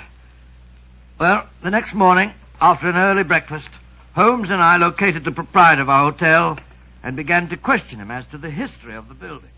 Well, 1.19 1.45
the 1.61 1.71
next 1.71 1.93
morning, 1.93 2.31
after 2.61 2.87
an 2.87 2.95
early 2.95 3.23
breakfast, 3.23 3.69
Holmes 4.15 4.49
and 4.49 4.61
I 4.63 4.77
located 4.77 5.25
the 5.25 5.33
proprietor 5.33 5.81
of 5.81 5.89
our 5.89 6.09
hotel 6.09 6.57
and 7.03 7.17
began 7.17 7.49
to 7.49 7.57
question 7.57 7.99
him 7.99 8.09
as 8.09 8.25
to 8.27 8.37
the 8.37 8.49
history 8.49 8.95
of 8.95 9.09
the 9.09 9.13
building. 9.13 9.49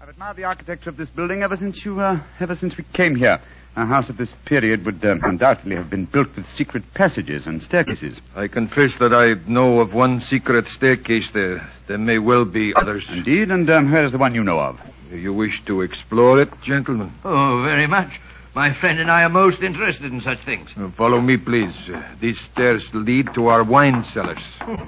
I've 0.00 0.08
admired 0.08 0.36
the 0.36 0.44
architecture 0.44 0.88
of 0.88 0.96
this 0.96 1.10
building 1.10 1.42
ever 1.42 1.58
since 1.58 1.84
you, 1.84 2.00
uh, 2.00 2.20
ever 2.40 2.54
since 2.54 2.78
we 2.78 2.84
came 2.94 3.16
here. 3.16 3.38
A 3.76 3.84
house 3.86 4.08
of 4.08 4.16
this 4.16 4.32
period 4.44 4.84
would 4.84 5.04
uh, 5.04 5.16
undoubtedly 5.22 5.74
have 5.74 5.90
been 5.90 6.04
built 6.04 6.34
with 6.36 6.46
secret 6.48 6.84
passages 6.94 7.46
and 7.46 7.60
staircases. 7.60 8.20
I 8.36 8.46
confess 8.46 8.94
that 8.96 9.12
I 9.12 9.34
know 9.50 9.80
of 9.80 9.92
one 9.92 10.20
secret 10.20 10.68
staircase 10.68 11.30
there. 11.32 11.66
There 11.88 11.98
may 11.98 12.18
well 12.18 12.44
be 12.44 12.72
others. 12.74 13.10
Indeed, 13.10 13.50
and 13.50 13.68
um, 13.68 13.90
where 13.90 14.04
is 14.04 14.12
the 14.12 14.18
one 14.18 14.34
you 14.34 14.44
know 14.44 14.60
of? 14.60 14.80
Do 15.10 15.18
you 15.18 15.32
wish 15.32 15.64
to 15.64 15.82
explore 15.82 16.40
it, 16.40 16.50
gentlemen? 16.62 17.10
Oh, 17.24 17.62
very 17.62 17.88
much. 17.88 18.20
My 18.54 18.72
friend 18.72 19.00
and 19.00 19.10
I 19.10 19.24
are 19.24 19.28
most 19.28 19.60
interested 19.62 20.12
in 20.12 20.20
such 20.20 20.38
things. 20.38 20.70
Uh, 20.78 20.88
Follow 20.90 21.20
me, 21.20 21.36
please. 21.36 21.74
Uh, 21.88 22.00
These 22.20 22.38
stairs 22.40 22.94
lead 22.94 23.34
to 23.34 23.48
our 23.48 23.64
wine 23.64 24.04
cellars. 24.04 24.38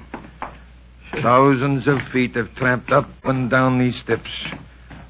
Thousands 1.15 1.87
of 1.87 2.01
feet 2.03 2.35
have 2.35 2.55
tramped 2.55 2.91
up 2.93 3.09
and 3.25 3.49
down 3.49 3.79
these 3.79 3.97
steps. 3.97 4.45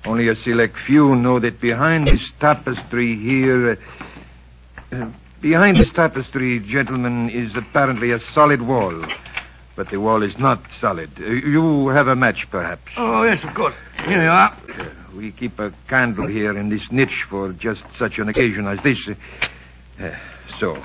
Only 0.08 0.30
a 0.30 0.36
select 0.36 0.78
few 0.78 1.18
know 1.18 1.38
that 1.40 1.60
behind 1.60 2.08
this 2.08 2.32
tapestry 2.40 3.16
here. 3.18 3.72
Uh, 3.72 4.96
uh, 4.96 5.10
behind 5.42 5.76
this 5.78 5.92
tapestry, 5.92 6.60
gentlemen, 6.60 7.30
is 7.30 7.58
apparently 7.58 8.12
a 8.12 8.20
solid 8.20 8.62
wall. 8.62 9.06
But 9.76 9.90
the 9.90 10.00
wall 10.00 10.24
is 10.24 10.40
not 10.40 10.72
solid. 10.80 11.10
Uh, 11.20 11.26
you 11.26 11.90
have 11.90 12.08
a 12.08 12.16
match, 12.16 12.50
perhaps. 12.50 12.90
Oh, 12.96 13.24
yes, 13.24 13.44
of 13.44 13.54
course. 13.54 13.76
Here 14.06 14.24
you 14.24 14.30
are. 14.30 14.56
Uh, 14.80 14.86
we 15.14 15.32
keep 15.32 15.60
a 15.60 15.74
candle 15.90 16.26
here 16.26 16.58
in 16.58 16.70
this 16.70 16.90
niche 16.90 17.24
for 17.30 17.52
just 17.52 17.84
such 17.98 18.18
an 18.18 18.30
occasion 18.30 18.66
as 18.66 18.82
this. 18.82 19.10
Uh, 20.00 20.12
so, 20.58 20.82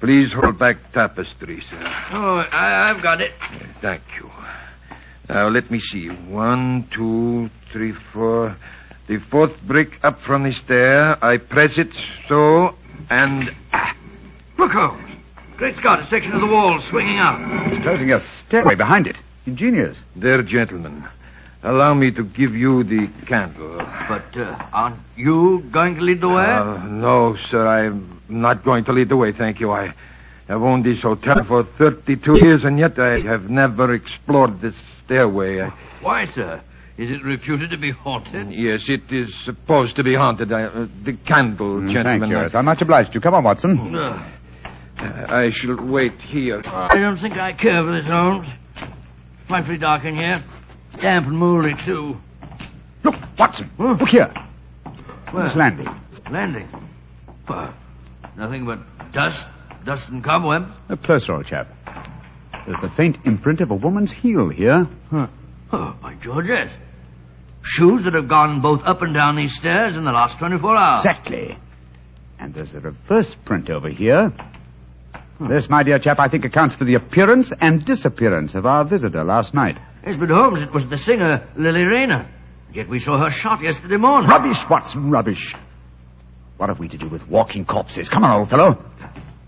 please 0.00 0.32
hold 0.32 0.58
back 0.58 0.90
tapestry, 0.90 1.60
sir. 1.60 1.78
Oh, 2.10 2.44
I, 2.50 2.90
I've 2.90 3.02
got 3.02 3.20
it. 3.20 3.34
Thank 3.80 4.02
you. 4.16 4.28
Now, 5.28 5.48
let 5.48 5.70
me 5.70 5.78
see. 5.78 6.08
One, 6.08 6.88
two, 6.90 7.48
three, 7.72 7.92
four. 7.92 8.54
The 9.06 9.18
fourth 9.18 9.60
brick 9.62 9.98
up 10.04 10.20
from 10.20 10.44
the 10.44 10.52
stair. 10.52 11.18
I 11.24 11.38
press 11.38 11.78
it 11.78 11.90
so, 12.28 12.76
and. 13.10 13.52
Ah, 13.72 13.96
Look, 14.58 14.72
Holmes. 14.72 15.10
Great 15.56 15.76
Scott, 15.76 16.00
a 16.00 16.06
section 16.06 16.34
of 16.34 16.40
the 16.40 16.46
wall 16.46 16.80
swinging 16.80 17.18
out. 17.18 17.66
It's 17.66 17.78
closing 17.78 18.12
a 18.12 18.20
stairway 18.20 18.74
behind 18.74 19.06
it. 19.06 19.16
Ingenious. 19.46 20.02
there, 20.14 20.42
gentlemen. 20.42 21.04
Allow 21.62 21.94
me 21.94 22.10
to 22.12 22.24
give 22.24 22.56
you 22.56 22.82
the 22.82 23.08
candle. 23.26 23.76
But 24.08 24.36
uh, 24.36 24.56
aren't 24.72 24.98
you 25.16 25.60
going 25.70 25.96
to 25.96 26.00
lead 26.00 26.20
the 26.20 26.28
way? 26.28 26.46
Uh, 26.46 26.78
no, 26.86 27.36
sir, 27.36 27.66
I'm 27.66 28.20
not 28.28 28.64
going 28.64 28.84
to 28.84 28.92
lead 28.92 29.08
the 29.08 29.16
way, 29.16 29.32
thank 29.32 29.60
you. 29.60 29.70
I 29.70 29.94
have 30.48 30.62
owned 30.62 30.84
this 30.84 31.00
hotel 31.02 31.44
for 31.44 31.62
32 31.62 32.44
years, 32.44 32.64
and 32.64 32.78
yet 32.78 32.98
I 32.98 33.20
have 33.20 33.48
never 33.48 33.94
explored 33.94 34.60
this 34.60 34.74
stairway. 35.04 35.62
I... 35.62 35.68
Why, 36.00 36.26
sir? 36.26 36.60
Is 37.02 37.10
it 37.10 37.24
reputed 37.24 37.70
to 37.70 37.76
be 37.76 37.90
haunted? 37.90 38.52
Yes, 38.52 38.88
it 38.88 39.12
is 39.12 39.34
supposed 39.34 39.96
to 39.96 40.04
be 40.04 40.14
haunted. 40.14 40.52
I, 40.52 40.62
uh, 40.64 40.86
the 41.02 41.14
candle, 41.14 41.80
Mm, 41.80 41.90
gentlemen. 41.90 42.20
Thank 42.20 42.30
you. 42.30 42.38
I- 42.38 42.42
Yes, 42.42 42.54
I'm 42.54 42.64
much 42.64 42.80
obliged 42.80 43.10
to 43.12 43.16
you. 43.16 43.20
Come 43.20 43.34
on, 43.34 43.42
Watson. 43.42 43.92
Uh, 43.96 44.22
I 45.28 45.50
shall 45.50 45.74
wait 45.82 46.20
here. 46.22 46.62
I 46.64 46.94
don't 46.98 47.16
think 47.16 47.36
I 47.38 47.54
care 47.54 47.82
for 47.82 47.90
this, 47.90 48.08
Holmes. 48.08 48.54
Frightfully 49.48 49.78
dark 49.78 50.04
in 50.04 50.14
here. 50.14 50.40
Damp 51.00 51.26
and 51.26 51.36
mouldy, 51.38 51.74
too. 51.74 52.20
Look, 53.02 53.16
Watson. 53.36 53.68
Huh? 53.78 53.96
Look 53.98 54.10
here. 54.10 54.30
Where? 55.32 55.42
This 55.42 55.56
landing. 55.56 55.88
Landing. 56.30 56.68
Well, 57.48 57.74
nothing 58.36 58.64
but 58.64 58.78
dust, 59.12 59.50
dust 59.84 60.10
and 60.10 60.22
cobwebs. 60.22 60.70
A 60.88 60.96
closer, 60.96 61.32
old 61.34 61.46
chap. 61.46 61.66
There's 62.64 62.78
the 62.78 62.88
faint 62.90 63.18
imprint 63.24 63.60
of 63.60 63.72
a 63.72 63.74
woman's 63.74 64.12
heel 64.12 64.50
here. 64.50 64.86
Oh, 65.12 65.96
by 66.00 66.14
George, 66.20 66.46
yes. 66.46 66.78
Shoes 67.62 68.02
that 68.02 68.14
have 68.14 68.28
gone 68.28 68.60
both 68.60 68.84
up 68.84 69.02
and 69.02 69.14
down 69.14 69.36
these 69.36 69.54
stairs 69.54 69.96
in 69.96 70.04
the 70.04 70.12
last 70.12 70.38
24 70.38 70.76
hours. 70.76 71.04
Exactly. 71.04 71.56
And 72.38 72.52
there's 72.54 72.74
a 72.74 72.80
reverse 72.80 73.34
print 73.34 73.70
over 73.70 73.88
here. 73.88 74.32
This, 75.40 75.68
my 75.68 75.82
dear 75.82 75.98
chap, 75.98 76.18
I 76.18 76.28
think 76.28 76.44
accounts 76.44 76.74
for 76.74 76.84
the 76.84 76.94
appearance 76.94 77.52
and 77.60 77.84
disappearance 77.84 78.54
of 78.54 78.66
our 78.66 78.84
visitor 78.84 79.24
last 79.24 79.54
night. 79.54 79.76
Yes, 80.04 80.16
but 80.16 80.28
Holmes, 80.28 80.60
it 80.62 80.72
was 80.72 80.86
the 80.88 80.96
singer, 80.96 81.46
Lily 81.56 81.84
Rayner. 81.84 82.28
Yet 82.72 82.88
we 82.88 82.98
saw 82.98 83.18
her 83.18 83.30
shot 83.30 83.60
yesterday 83.60 83.96
morning. 83.96 84.30
Rubbish, 84.30 84.68
Watson, 84.68 85.10
rubbish. 85.10 85.54
What 86.56 86.68
have 86.68 86.78
we 86.78 86.88
to 86.88 86.98
do 86.98 87.08
with 87.08 87.28
walking 87.28 87.64
corpses? 87.64 88.08
Come 88.08 88.24
on, 88.24 88.40
old 88.40 88.50
fellow. 88.50 88.82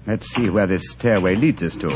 Let's 0.07 0.27
see 0.35 0.51
where 0.51 0.67
this 0.67 0.91
stairway 0.91 1.35
leads 1.35 1.63
us 1.63 1.77
to. 1.77 1.87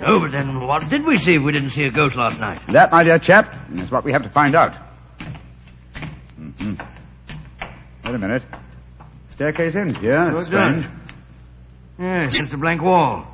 No, 0.00 0.20
but 0.20 0.32
then 0.32 0.60
what 0.60 0.88
did 0.88 1.04
we 1.04 1.18
see 1.18 1.34
if 1.34 1.42
we 1.42 1.52
didn't 1.52 1.70
see 1.70 1.84
a 1.84 1.90
ghost 1.90 2.16
last 2.16 2.40
night? 2.40 2.60
That, 2.68 2.90
my 2.90 3.04
dear 3.04 3.18
chap, 3.18 3.54
is 3.74 3.90
what 3.90 4.04
we 4.04 4.12
have 4.12 4.22
to 4.22 4.30
find 4.30 4.54
out. 4.54 4.72
Hmm 6.60 6.74
Wait 8.04 8.14
a 8.14 8.18
minute. 8.18 8.42
Staircase 9.30 9.74
ends 9.76 9.98
here. 9.98 10.16
So 10.18 10.34
That's 10.36 10.48
it 10.48 10.50
does. 10.52 10.76
strange. 10.78 10.96
Yes, 11.98 12.32
against 12.32 12.52
a 12.54 12.56
blank 12.56 12.82
wall. 12.82 13.26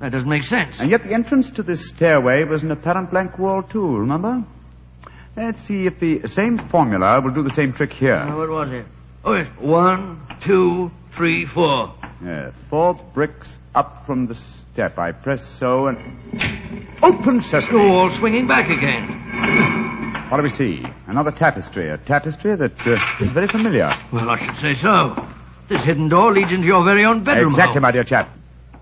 That 0.00 0.10
doesn't 0.12 0.28
make 0.28 0.42
sense. 0.42 0.80
And 0.80 0.90
yet 0.90 1.02
the 1.04 1.14
entrance 1.14 1.50
to 1.52 1.62
this 1.62 1.88
stairway 1.88 2.42
was 2.44 2.62
an 2.64 2.70
apparent 2.72 3.10
blank 3.10 3.38
wall, 3.38 3.62
too, 3.62 3.96
remember? 3.96 4.42
Let's 5.36 5.62
see 5.62 5.86
if 5.86 5.98
the 6.00 6.26
same 6.28 6.58
formula 6.58 7.20
will 7.20 7.30
do 7.30 7.42
the 7.42 7.50
same 7.50 7.72
trick 7.72 7.92
Uh, 7.92 7.94
here. 7.96 8.36
what 8.36 8.48
was 8.50 8.72
it? 8.72 8.84
Oh, 9.24 9.34
yes. 9.34 9.46
One, 9.58 10.20
two, 10.40 10.90
three, 11.12 11.44
four. 11.46 11.94
Yeah, 12.24 12.50
four 12.68 12.94
bricks 13.14 13.60
up 13.74 14.04
from 14.04 14.26
the 14.26 14.34
step. 14.34 14.98
I 14.98 15.12
press 15.12 15.44
so 15.46 15.86
and... 15.86 15.98
Open 17.02 17.36
The 17.36 17.42
sesame! 17.42 17.88
wall 17.88 18.10
swinging 18.10 18.46
back 18.48 18.68
again. 18.68 19.06
What 20.32 20.38
do 20.38 20.44
we 20.44 20.48
see? 20.48 20.82
Another 21.08 21.30
tapestry. 21.30 21.90
A 21.90 21.98
tapestry 21.98 22.56
that 22.56 22.86
uh, 22.86 22.92
is 23.22 23.30
very 23.32 23.46
familiar. 23.46 23.90
Well, 24.10 24.30
I 24.30 24.38
should 24.38 24.56
say 24.56 24.72
so. 24.72 25.28
This 25.68 25.84
hidden 25.84 26.08
door 26.08 26.32
leads 26.32 26.52
into 26.52 26.66
your 26.66 26.82
very 26.82 27.04
own 27.04 27.22
bedroom. 27.22 27.50
exactly, 27.50 27.82
my 27.82 27.90
dear 27.90 28.02
chap. 28.02 28.30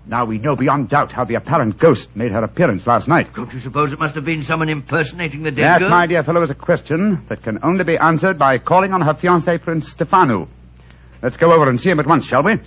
Now 0.05 0.23
we 0.23 0.37
know 0.37 0.55
beyond 0.55 0.87
doubt 0.87 1.11
how 1.11 1.25
the 1.25 1.35
apparent 1.35 1.77
ghost 1.77 2.15
made 2.15 2.31
her 2.31 2.41
appearance 2.41 2.87
last 2.87 3.09
night. 3.09 3.33
Don't 3.33 3.51
you 3.51 3.59
suppose 3.59 3.91
it 3.91 3.99
must 3.99 4.15
have 4.15 4.23
been 4.23 4.43
someone 4.43 4.69
impersonating 4.69 5.43
the 5.43 5.51
dead 5.51 5.65
That, 5.65 5.79
girl? 5.79 5.89
my 5.89 6.07
dear 6.07 6.23
fellow, 6.23 6.41
is 6.41 6.51
a 6.51 6.55
question 6.55 7.25
that 7.25 7.43
can 7.43 7.59
only 7.63 7.83
be 7.83 7.97
answered 7.97 8.39
by 8.39 8.57
calling 8.57 8.93
on 8.93 9.01
her 9.01 9.13
fiancé, 9.13 9.61
Prince 9.61 9.89
Stefano. 9.89 10.47
Let's 11.21 11.35
go 11.35 11.51
over 11.51 11.67
and 11.67 11.77
see 11.77 11.89
him 11.89 11.99
at 11.99 12.07
once, 12.07 12.25
shall 12.25 12.43
we? 12.43 12.59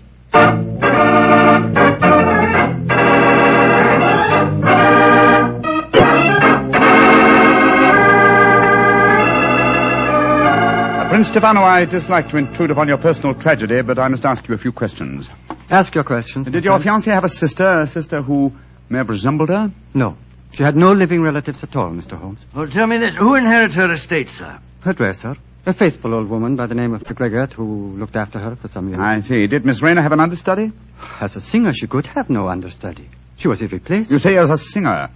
Stefano, 11.24 11.62
I 11.62 11.84
dislike 11.87 12.28
to 12.28 12.37
intrude 12.37 12.70
upon 12.70 12.87
your 12.87 12.98
personal 12.98 13.34
tragedy, 13.34 13.82
but 13.82 13.98
I 13.98 14.08
must 14.08 14.24
ask 14.24 14.46
you 14.46 14.54
a 14.54 14.58
few 14.58 14.72
questions. 14.72 15.30
Ask 15.70 15.94
your 15.94 16.04
questions. 16.04 16.48
Did 16.48 16.64
your 16.64 16.78
fiancée 16.78 17.12
have 17.12 17.24
a 17.24 17.28
sister, 17.28 17.80
a 17.80 17.87
sister 17.87 18.22
who 18.22 18.52
may 18.88 18.98
have 18.98 19.08
resembled 19.08 19.48
her? 19.48 19.70
No. 19.94 20.16
She 20.52 20.62
had 20.62 20.76
no 20.76 20.92
living 20.92 21.22
relatives 21.22 21.64
at 21.64 21.74
all, 21.74 21.90
Mr. 21.90 22.16
Holmes. 22.16 22.44
Well, 22.54 22.68
tell 22.68 22.87
me 22.87 22.98
this. 22.98 23.16
Who 23.16 23.34
inherits 23.34 23.74
her 23.74 23.90
estate, 23.90 24.28
sir? 24.28 24.58
Her 24.80 24.92
dresser, 24.92 25.37
a 25.66 25.72
faithful 25.72 26.14
old 26.14 26.28
woman 26.28 26.56
by 26.56 26.66
the 26.66 26.74
name 26.74 26.92
of 26.94 27.02
Gregor, 27.02 27.46
who 27.46 27.96
looked 27.96 28.16
after 28.16 28.38
her 28.38 28.54
for 28.54 28.68
some 28.68 28.88
years. 28.88 29.00
I 29.00 29.20
see. 29.20 29.46
Did 29.46 29.64
Miss 29.64 29.82
Rayner 29.82 30.02
have 30.02 30.12
an 30.12 30.20
understudy? 30.20 30.72
As 31.20 31.34
a 31.34 31.40
singer, 31.40 31.72
she 31.72 31.87
could 31.87 32.06
have 32.06 32.30
no 32.30 32.48
understudy. 32.48 33.08
She 33.37 33.48
was 33.48 33.60
irreplaceable. 33.62 34.12
You 34.12 34.18
say 34.20 34.37
as 34.37 34.50
a 34.50 34.58
singer. 34.58 35.10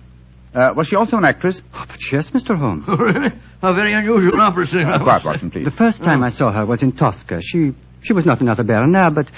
Uh, 0.55 0.73
was 0.75 0.89
she 0.89 0.97
also 0.97 1.17
an 1.19 1.25
actress? 1.25 1.63
Oh, 1.75 1.85
but 1.87 2.13
yes, 2.13 2.31
Mr. 2.31 2.57
Holmes. 2.57 2.87
Oh, 2.89 2.97
really? 2.97 3.33
How 3.61 3.73
very 3.73 3.93
unusual 3.93 4.35
an 4.35 4.41
opera 4.41 4.67
singer. 4.67 4.93
Uh, 4.93 4.99
quiet, 5.03 5.25
Watson, 5.25 5.51
please. 5.51 5.65
The 5.65 5.71
first 5.71 6.03
time 6.05 6.23
I 6.23 6.31
saw 6.31 6.53
her 6.53 6.65
was 6.65 6.83
in 6.83 6.93
Tosca. 6.93 7.41
She 7.43 7.75
she 8.03 8.13
was 8.13 8.25
not 8.25 8.41
another 8.41 8.63
Bernhardt, 8.63 9.15
but 9.15 9.29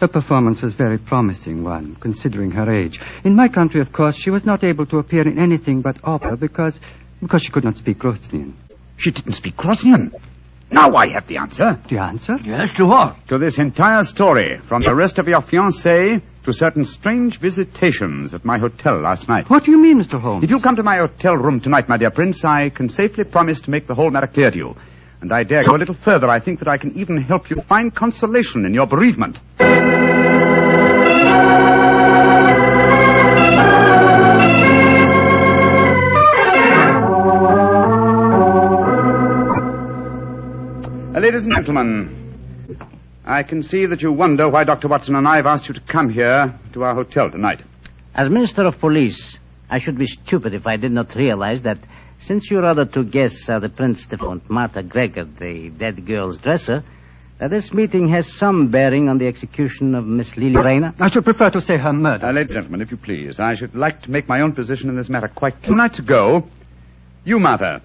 her 0.00 0.08
performance 0.08 0.60
was 0.62 0.74
very 0.74 0.98
promising 0.98 1.64
one, 1.64 1.96
considering 1.96 2.50
her 2.52 2.70
age. 2.70 3.00
In 3.24 3.34
my 3.34 3.48
country, 3.48 3.80
of 3.80 3.92
course, 3.92 4.16
she 4.16 4.30
was 4.30 4.44
not 4.44 4.62
able 4.62 4.84
to 4.86 4.98
appear 4.98 5.26
in 5.26 5.38
anything 5.38 5.80
but 5.80 5.96
opera 6.04 6.36
because 6.36 6.78
because 7.20 7.42
she 7.42 7.50
could 7.50 7.64
not 7.64 7.76
speak 7.76 7.98
Groznian. 7.98 8.52
She 8.98 9.10
didn't 9.10 9.32
speak 9.34 9.56
Groznian. 9.56 10.12
Now 10.70 10.94
I 10.96 11.08
have 11.08 11.26
the 11.28 11.38
answer. 11.38 11.78
The 11.88 11.98
answer? 11.98 12.38
Yes, 12.44 12.74
to 12.74 12.86
what? 12.86 13.26
To 13.28 13.38
this 13.38 13.58
entire 13.58 14.04
story, 14.04 14.58
from 14.58 14.82
the 14.82 14.90
arrest 14.90 15.18
of 15.18 15.28
your 15.28 15.40
fiancée 15.42 16.20
to 16.44 16.52
certain 16.52 16.84
strange 16.84 17.38
visitations 17.38 18.34
at 18.34 18.44
my 18.44 18.58
hotel 18.58 19.00
last 19.00 19.28
night. 19.28 19.48
What 19.48 19.64
do 19.64 19.70
you 19.70 19.78
mean, 19.78 19.98
Mr. 20.00 20.20
Holmes? 20.20 20.42
If 20.44 20.50
you 20.50 20.60
come 20.60 20.76
to 20.76 20.82
my 20.82 20.98
hotel 20.98 21.36
room 21.36 21.60
tonight, 21.60 21.88
my 21.88 21.96
dear 21.96 22.10
Prince, 22.10 22.44
I 22.44 22.70
can 22.70 22.88
safely 22.88 23.24
promise 23.24 23.60
to 23.62 23.70
make 23.70 23.86
the 23.86 23.94
whole 23.94 24.10
matter 24.10 24.26
clear 24.26 24.50
to 24.50 24.58
you. 24.58 24.76
And 25.20 25.32
I 25.32 25.44
dare 25.44 25.64
go 25.64 25.76
a 25.76 25.78
little 25.78 25.94
further. 25.94 26.28
I 26.28 26.40
think 26.40 26.58
that 26.58 26.68
I 26.68 26.78
can 26.78 26.96
even 26.96 27.16
help 27.16 27.48
you 27.48 27.60
find 27.62 27.94
consolation 27.94 28.64
in 28.66 28.74
your 28.74 28.86
bereavement. 28.86 29.38
Uh, 41.14 41.20
ladies 41.20 41.44
and 41.44 41.54
gentlemen, 41.54 42.21
I 43.24 43.42
can 43.44 43.62
see 43.62 43.86
that 43.86 44.02
you 44.02 44.12
wonder 44.12 44.48
why 44.48 44.64
Dr. 44.64 44.88
Watson 44.88 45.14
and 45.14 45.28
I 45.28 45.36
have 45.36 45.46
asked 45.46 45.68
you 45.68 45.74
to 45.74 45.80
come 45.82 46.08
here 46.08 46.52
to 46.72 46.82
our 46.82 46.94
hotel 46.94 47.30
tonight. 47.30 47.60
As 48.14 48.28
Minister 48.28 48.66
of 48.66 48.80
Police, 48.80 49.38
I 49.70 49.78
should 49.78 49.96
be 49.96 50.06
stupid 50.06 50.54
if 50.54 50.66
I 50.66 50.76
did 50.76 50.92
not 50.92 51.14
realize 51.14 51.62
that 51.62 51.78
since 52.18 52.50
your 52.50 52.64
other 52.64 52.84
two 52.84 53.04
guests 53.04 53.48
are 53.48 53.60
the 53.60 53.68
Prince 53.68 54.02
Stefan 54.02 54.32
and 54.32 54.50
Martha 54.50 54.82
Gregor, 54.82 55.24
the 55.24 55.70
dead 55.70 56.04
girl's 56.04 56.38
dresser, 56.38 56.82
that 57.38 57.50
this 57.50 57.72
meeting 57.72 58.08
has 58.08 58.32
some 58.32 58.68
bearing 58.68 59.08
on 59.08 59.18
the 59.18 59.26
execution 59.26 59.94
of 59.94 60.06
Miss 60.06 60.36
Lily 60.36 60.56
Rayner. 60.56 60.94
I 61.00 61.08
should 61.08 61.24
prefer 61.24 61.50
to 61.50 61.60
say 61.60 61.76
her 61.76 61.92
murder. 61.92 62.26
Uh, 62.26 62.32
ladies 62.32 62.50
and 62.50 62.64
gentlemen, 62.64 62.82
if 62.82 62.90
you 62.90 62.96
please, 62.96 63.40
I 63.40 63.54
should 63.54 63.74
like 63.74 64.02
to 64.02 64.10
make 64.10 64.28
my 64.28 64.40
own 64.40 64.52
position 64.52 64.88
in 64.88 64.96
this 64.96 65.08
matter 65.08 65.28
quite 65.28 65.54
clear. 65.62 65.68
Two 65.70 65.76
nights 65.76 65.98
ago, 65.98 66.46
you, 67.24 67.38
Martha, 67.40 67.82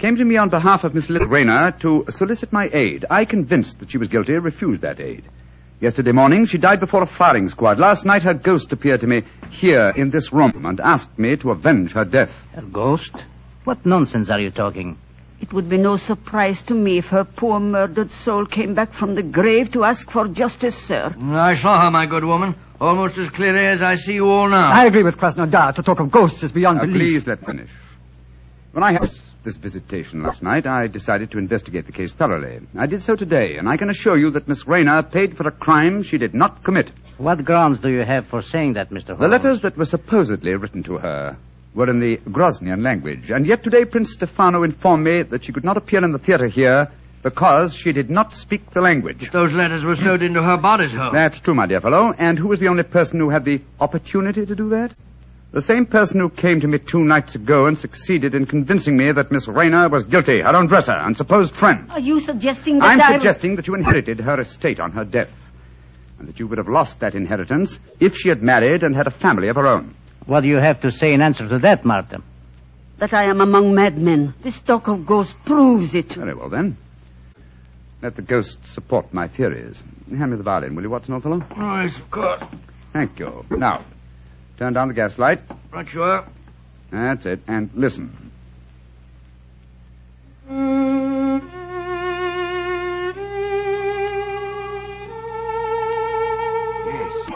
came 0.00 0.16
to 0.16 0.24
me 0.24 0.38
on 0.38 0.48
behalf 0.48 0.82
of 0.82 0.94
Miss 0.94 1.10
Lily 1.10 1.26
Rayner 1.26 1.72
to 1.80 2.06
solicit 2.08 2.52
my 2.54 2.70
aid. 2.72 3.04
I, 3.10 3.26
convinced 3.26 3.80
that 3.80 3.90
she 3.90 3.98
was 3.98 4.08
guilty, 4.08 4.32
refused 4.38 4.80
that 4.80 4.98
aid. 4.98 5.24
Yesterday 5.78 6.12
morning, 6.12 6.46
she 6.46 6.56
died 6.56 6.80
before 6.80 7.02
a 7.02 7.06
firing 7.06 7.48
squad. 7.50 7.78
Last 7.78 8.06
night, 8.06 8.22
her 8.22 8.32
ghost 8.32 8.72
appeared 8.72 9.00
to 9.02 9.06
me 9.06 9.24
here 9.50 9.92
in 9.96 10.08
this 10.10 10.32
room 10.32 10.64
and 10.64 10.80
asked 10.80 11.18
me 11.18 11.36
to 11.36 11.50
avenge 11.50 11.92
her 11.92 12.06
death. 12.06 12.46
Her 12.54 12.62
ghost? 12.62 13.12
What 13.64 13.84
nonsense 13.84 14.30
are 14.30 14.40
you 14.40 14.50
talking? 14.50 14.98
It 15.40 15.52
would 15.52 15.68
be 15.68 15.76
no 15.76 15.96
surprise 15.96 16.62
to 16.64 16.74
me 16.74 16.96
if 16.98 17.08
her 17.08 17.24
poor 17.24 17.60
murdered 17.60 18.10
soul 18.10 18.46
came 18.46 18.72
back 18.74 18.92
from 18.92 19.14
the 19.14 19.22
grave 19.22 19.70
to 19.72 19.84
ask 19.84 20.10
for 20.10 20.28
justice, 20.28 20.76
sir. 20.76 21.14
Mm, 21.16 21.36
I 21.36 21.54
saw 21.54 21.82
her, 21.82 21.90
my 21.90 22.06
good 22.06 22.24
woman, 22.24 22.54
almost 22.80 23.18
as 23.18 23.28
clearly 23.28 23.66
as 23.66 23.82
I 23.82 23.96
see 23.96 24.14
you 24.14 24.26
all 24.28 24.48
now. 24.48 24.68
I 24.70 24.86
agree 24.86 25.02
with 25.02 25.18
Krasnodar. 25.18 25.74
To 25.74 25.82
talk 25.82 26.00
of 26.00 26.10
ghosts 26.10 26.42
is 26.42 26.52
beyond 26.52 26.78
Now, 26.78 26.84
belief. 26.86 26.98
please 26.98 27.26
let 27.26 27.40
me 27.42 27.46
finish. 27.46 27.70
When 28.72 28.82
I 28.82 28.92
had 28.92 29.10
this 29.44 29.56
visitation 29.56 30.22
last 30.22 30.42
night, 30.42 30.66
I 30.66 30.86
decided 30.86 31.30
to 31.30 31.38
investigate 31.38 31.86
the 31.86 31.92
case 31.92 32.12
thoroughly. 32.12 32.60
I 32.76 32.86
did 32.86 33.02
so 33.02 33.16
today, 33.16 33.56
and 33.56 33.68
I 33.68 33.76
can 33.76 33.90
assure 33.90 34.16
you 34.16 34.30
that 34.30 34.48
Miss 34.48 34.66
Rayner 34.66 35.02
paid 35.02 35.36
for 35.36 35.46
a 35.48 35.50
crime 35.50 36.02
she 36.02 36.18
did 36.18 36.34
not 36.34 36.62
commit. 36.62 36.92
What 37.18 37.44
grounds 37.44 37.78
do 37.78 37.88
you 37.88 38.04
have 38.04 38.26
for 38.26 38.40
saying 38.42 38.74
that, 38.74 38.90
Mr. 38.90 39.08
Holmes? 39.08 39.20
The 39.20 39.28
letters 39.28 39.60
that 39.60 39.76
were 39.76 39.84
supposedly 39.84 40.54
written 40.54 40.82
to 40.84 40.98
her 40.98 41.36
were 41.74 41.88
in 41.88 42.00
the 42.00 42.16
Groznian 42.28 42.82
language, 42.82 43.30
and 43.30 43.46
yet 43.46 43.62
today 43.62 43.84
Prince 43.84 44.14
Stefano 44.14 44.62
informed 44.62 45.04
me 45.04 45.22
that 45.22 45.44
she 45.44 45.52
could 45.52 45.64
not 45.64 45.76
appear 45.76 46.02
in 46.02 46.12
the 46.12 46.18
theater 46.18 46.46
here 46.46 46.90
because 47.22 47.74
she 47.74 47.92
did 47.92 48.10
not 48.10 48.32
speak 48.32 48.70
the 48.70 48.80
language. 48.80 49.30
Those 49.30 49.52
letters 49.52 49.84
were 49.84 49.94
sewed 49.94 50.22
into 50.22 50.42
her 50.42 50.56
bodice 50.56 50.94
hole. 50.94 51.12
That's 51.12 51.40
true, 51.40 51.54
my 51.54 51.66
dear 51.66 51.80
fellow. 51.80 52.14
And 52.18 52.38
who 52.38 52.48
was 52.48 52.60
the 52.60 52.68
only 52.68 52.82
person 52.82 53.20
who 53.20 53.28
had 53.28 53.44
the 53.44 53.60
opportunity 53.78 54.46
to 54.46 54.54
do 54.54 54.68
that? 54.70 54.94
The 55.52 55.60
same 55.60 55.84
person 55.84 56.20
who 56.20 56.28
came 56.30 56.60
to 56.60 56.68
me 56.68 56.78
two 56.78 57.04
nights 57.04 57.34
ago 57.34 57.66
and 57.66 57.76
succeeded 57.76 58.36
in 58.36 58.46
convincing 58.46 58.96
me 58.96 59.10
that 59.10 59.32
Miss 59.32 59.48
Rayner 59.48 59.88
was 59.88 60.04
guilty, 60.04 60.40
her 60.40 60.54
own 60.54 60.68
dresser 60.68 60.92
and 60.92 61.16
supposed 61.16 61.56
friend. 61.56 61.90
Are 61.90 61.98
you 61.98 62.20
suggesting 62.20 62.78
that 62.78 62.84
I'm 62.84 63.00
I... 63.00 63.12
suggesting 63.16 63.56
that 63.56 63.66
you 63.66 63.74
inherited 63.74 64.20
her 64.20 64.40
estate 64.40 64.78
on 64.78 64.92
her 64.92 65.04
death, 65.04 65.50
and 66.20 66.28
that 66.28 66.38
you 66.38 66.46
would 66.46 66.58
have 66.58 66.68
lost 66.68 67.00
that 67.00 67.16
inheritance 67.16 67.80
if 67.98 68.16
she 68.16 68.28
had 68.28 68.44
married 68.44 68.84
and 68.84 68.94
had 68.94 69.08
a 69.08 69.10
family 69.10 69.48
of 69.48 69.56
her 69.56 69.66
own. 69.66 69.92
What 70.26 70.42
do 70.42 70.48
you 70.48 70.58
have 70.58 70.80
to 70.82 70.92
say 70.92 71.14
in 71.14 71.20
answer 71.20 71.48
to 71.48 71.58
that, 71.58 71.84
Martha? 71.84 72.22
That 72.98 73.12
I 73.12 73.24
am 73.24 73.40
among 73.40 73.74
madmen. 73.74 74.34
This 74.42 74.60
talk 74.60 74.86
of 74.86 75.04
ghosts 75.04 75.34
proves 75.44 75.96
it. 75.96 76.12
Very 76.12 76.34
well, 76.34 76.48
then. 76.48 76.76
Let 78.02 78.14
the 78.14 78.22
ghosts 78.22 78.70
support 78.70 79.12
my 79.12 79.26
theories. 79.26 79.82
Hand 80.16 80.30
me 80.30 80.36
the 80.36 80.44
violin, 80.44 80.76
will 80.76 80.84
you, 80.84 80.90
Watson, 80.90 81.14
old 81.14 81.24
fellow? 81.24 81.42
Oh, 81.56 81.80
yes, 81.80 81.98
of 81.98 82.10
course. 82.10 82.42
Thank 82.92 83.18
you. 83.18 83.44
Now, 83.50 83.82
turn 84.60 84.74
down 84.74 84.88
the 84.88 84.94
gas 84.94 85.18
light. 85.18 85.40
Right 85.72 85.90
you 85.94 86.02
are. 86.02 86.22
That's 86.90 87.24
it. 87.24 87.40
And 87.48 87.70
listen. 87.74 88.14
Yes. 96.86 97.30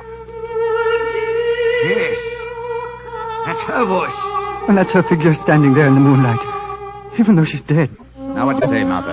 Yes. 1.88 2.18
That's 3.46 3.62
her 3.62 3.84
voice. 3.86 4.12
And 4.68 4.76
that's 4.76 4.92
her 4.92 5.02
figure 5.02 5.32
standing 5.32 5.72
there 5.72 5.86
in 5.86 5.94
the 5.94 6.00
moonlight. 6.00 6.40
Even 7.18 7.36
though 7.36 7.44
she's 7.44 7.62
dead. 7.62 7.88
Now, 8.18 8.44
what 8.44 8.60
do 8.60 8.66
you 8.66 8.70
say, 8.70 8.84
Martha? 8.84 9.12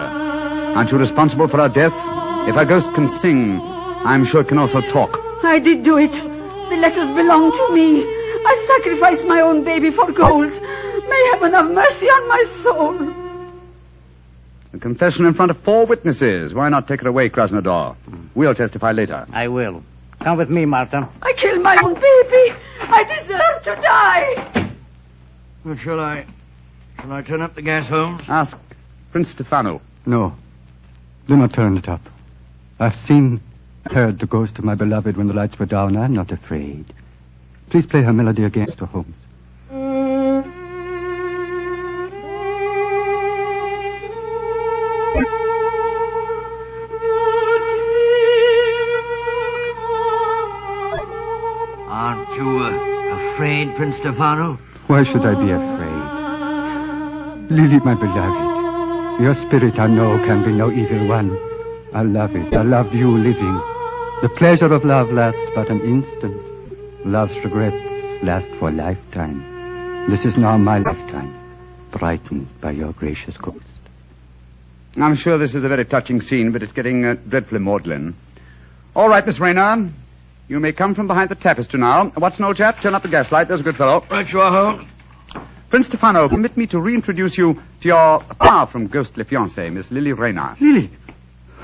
Aren't 0.76 0.92
you 0.92 0.98
responsible 0.98 1.48
for 1.48 1.60
her 1.60 1.70
death? 1.70 1.96
If 2.50 2.58
a 2.58 2.66
ghost 2.66 2.94
can 2.94 3.08
sing, 3.08 3.62
I'm 3.62 4.26
sure 4.26 4.42
it 4.42 4.50
can 4.50 4.58
also 4.58 4.82
talk. 4.82 5.18
I 5.44 5.60
did 5.60 5.86
do 5.86 5.98
it. 5.98 6.41
The 6.72 6.78
letters 6.78 7.12
belong 7.12 7.52
to 7.52 7.74
me. 7.74 8.02
I 8.02 8.66
sacrificed 8.66 9.26
my 9.26 9.42
own 9.42 9.66
baby 9.66 9.92
for 9.92 10.10
gold. 10.10 10.52
May 10.52 11.32
heaven 11.34 11.52
have 11.52 11.70
mercy 11.70 12.06
on 12.08 12.28
my 12.30 12.44
soul. 12.64 13.52
A 14.72 14.80
confession 14.80 15.26
in 15.26 15.34
front 15.34 15.52
of 15.52 15.58
four 15.58 15.86
witnesses. 15.86 16.54
Why 16.54 16.70
not 16.70 16.88
take 16.88 17.02
it 17.02 17.08
away, 17.08 17.30
Krasnodar? 17.30 17.98
We'll 18.36 18.56
testify 18.56 18.94
later. 18.94 19.26
I 19.34 19.50
will. 19.50 19.84
Come 20.22 20.38
with 20.38 20.50
me, 20.50 20.64
Martha. 20.64 21.10
I 21.22 21.34
killed 21.34 21.62
my 21.62 21.76
own 21.84 21.94
baby. 21.96 22.56
I 22.84 23.04
deserve 23.04 23.64
to 23.64 23.76
die. 23.82 24.72
Well, 25.66 25.76
shall 25.76 26.00
I... 26.00 26.26
Shall 27.02 27.12
I 27.12 27.22
turn 27.22 27.42
up 27.42 27.54
the 27.54 27.64
gas, 27.64 27.90
Holmes? 27.90 28.30
Ask 28.30 28.58
Prince 29.12 29.32
Stefano. 29.32 29.82
No. 30.06 30.38
Do 31.28 31.36
not 31.36 31.52
turn 31.52 31.76
it 31.76 31.90
up. 31.90 32.02
I've 32.80 32.96
seen, 32.96 33.42
heard 33.90 34.20
the 34.20 34.28
ghost 34.28 34.60
of 34.60 34.66
my 34.66 34.76
beloved 34.76 35.18
when 35.18 35.28
the 35.28 35.34
lights 35.34 35.58
were 35.60 35.66
down. 35.66 35.98
I'm 35.98 36.14
not 36.14 36.32
afraid. 36.32 36.94
Please 37.70 37.86
play 37.86 38.02
her 38.04 38.14
melody 38.14 38.44
again, 38.44 38.68
Mr. 38.68 38.88
Holmes. 38.88 39.16
Aren't 51.88 52.36
you 52.36 52.60
uh, 52.60 53.34
afraid, 53.34 53.76
Prince 53.76 53.98
Stefano? 53.98 54.60
Why 54.88 55.04
should 55.04 55.26
I 55.26 55.34
be 55.36 55.52
afraid? 55.52 55.92
Lily, 57.52 57.80
my 57.80 57.94
beloved, 57.96 59.22
your 59.22 59.34
spirit 59.34 59.80
I 59.80 59.88
know 59.88 60.18
can 60.26 60.44
be 60.44 60.52
no 60.52 60.72
evil 60.72 61.08
one. 61.08 61.38
I 61.94 62.04
love 62.04 62.36
it. 62.36 62.54
I 62.54 62.62
love 62.62 62.94
you 62.96 63.12
living. 63.18 63.71
The 64.22 64.30
pleasure 64.30 64.72
of 64.72 64.86
love 64.86 65.12
lasts 65.12 65.50
but 65.56 65.72
an 65.72 65.82
instant. 65.82 67.08
Love's 67.08 67.36
regrets 67.44 68.22
last 68.22 68.48
for 68.60 68.70
a 68.70 68.72
lifetime. 68.72 70.08
This 70.12 70.26
is 70.26 70.38
now 70.38 70.58
my 70.58 70.78
lifetime, 70.78 71.34
brightened 71.90 72.48
by 72.62 72.70
your 72.70 72.94
gracious 72.94 73.36
ghost. 73.38 73.66
I'm 74.96 75.16
sure 75.16 75.40
this 75.40 75.56
is 75.56 75.64
a 75.64 75.70
very 75.70 75.86
touching 75.86 76.22
scene, 76.22 76.52
but 76.52 76.62
it's 76.62 76.72
getting 76.72 77.04
uh, 77.04 77.16
dreadfully 77.28 77.62
maudlin. 77.62 78.14
All 78.96 79.10
right, 79.10 79.26
Miss 79.26 79.40
Rayner. 79.40 79.90
You 80.48 80.60
may 80.60 80.74
come 80.74 80.94
from 80.94 81.08
behind 81.08 81.30
the 81.30 81.36
tapestry 81.36 81.80
now. 81.80 82.12
Watson, 82.16 82.46
old 82.46 82.58
chap, 82.58 82.80
turn 82.80 82.94
up 82.94 83.02
the 83.02 83.08
gaslight. 83.08 83.48
There's 83.48 83.62
a 83.62 83.64
good 83.64 83.76
fellow. 83.76 84.06
Right 84.12 84.32
you 84.32 84.40
are, 84.40 84.52
Holmes. 84.52 84.88
Prince 85.72 85.88
Stefano, 85.88 86.30
permit 86.30 86.56
me 86.58 86.68
to 86.68 86.80
reintroduce 86.80 87.40
you 87.40 87.60
to 87.82 87.88
your 87.88 88.20
far 88.38 88.68
from 88.68 88.86
ghostly 88.86 89.24
fiancée, 89.24 89.74
Miss 89.74 89.90
Lily 89.90 90.14
Rayner. 90.14 90.58
Lily, 90.60 90.92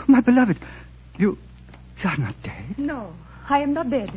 my 0.07 0.21
beloved, 0.21 0.57
you, 1.19 1.37
you 2.03 2.09
are 2.09 2.17
not 2.17 2.41
dead. 2.43 2.77
No, 2.77 3.13
I 3.49 3.59
am 3.59 3.73
not 3.73 3.89
dead. 3.89 4.11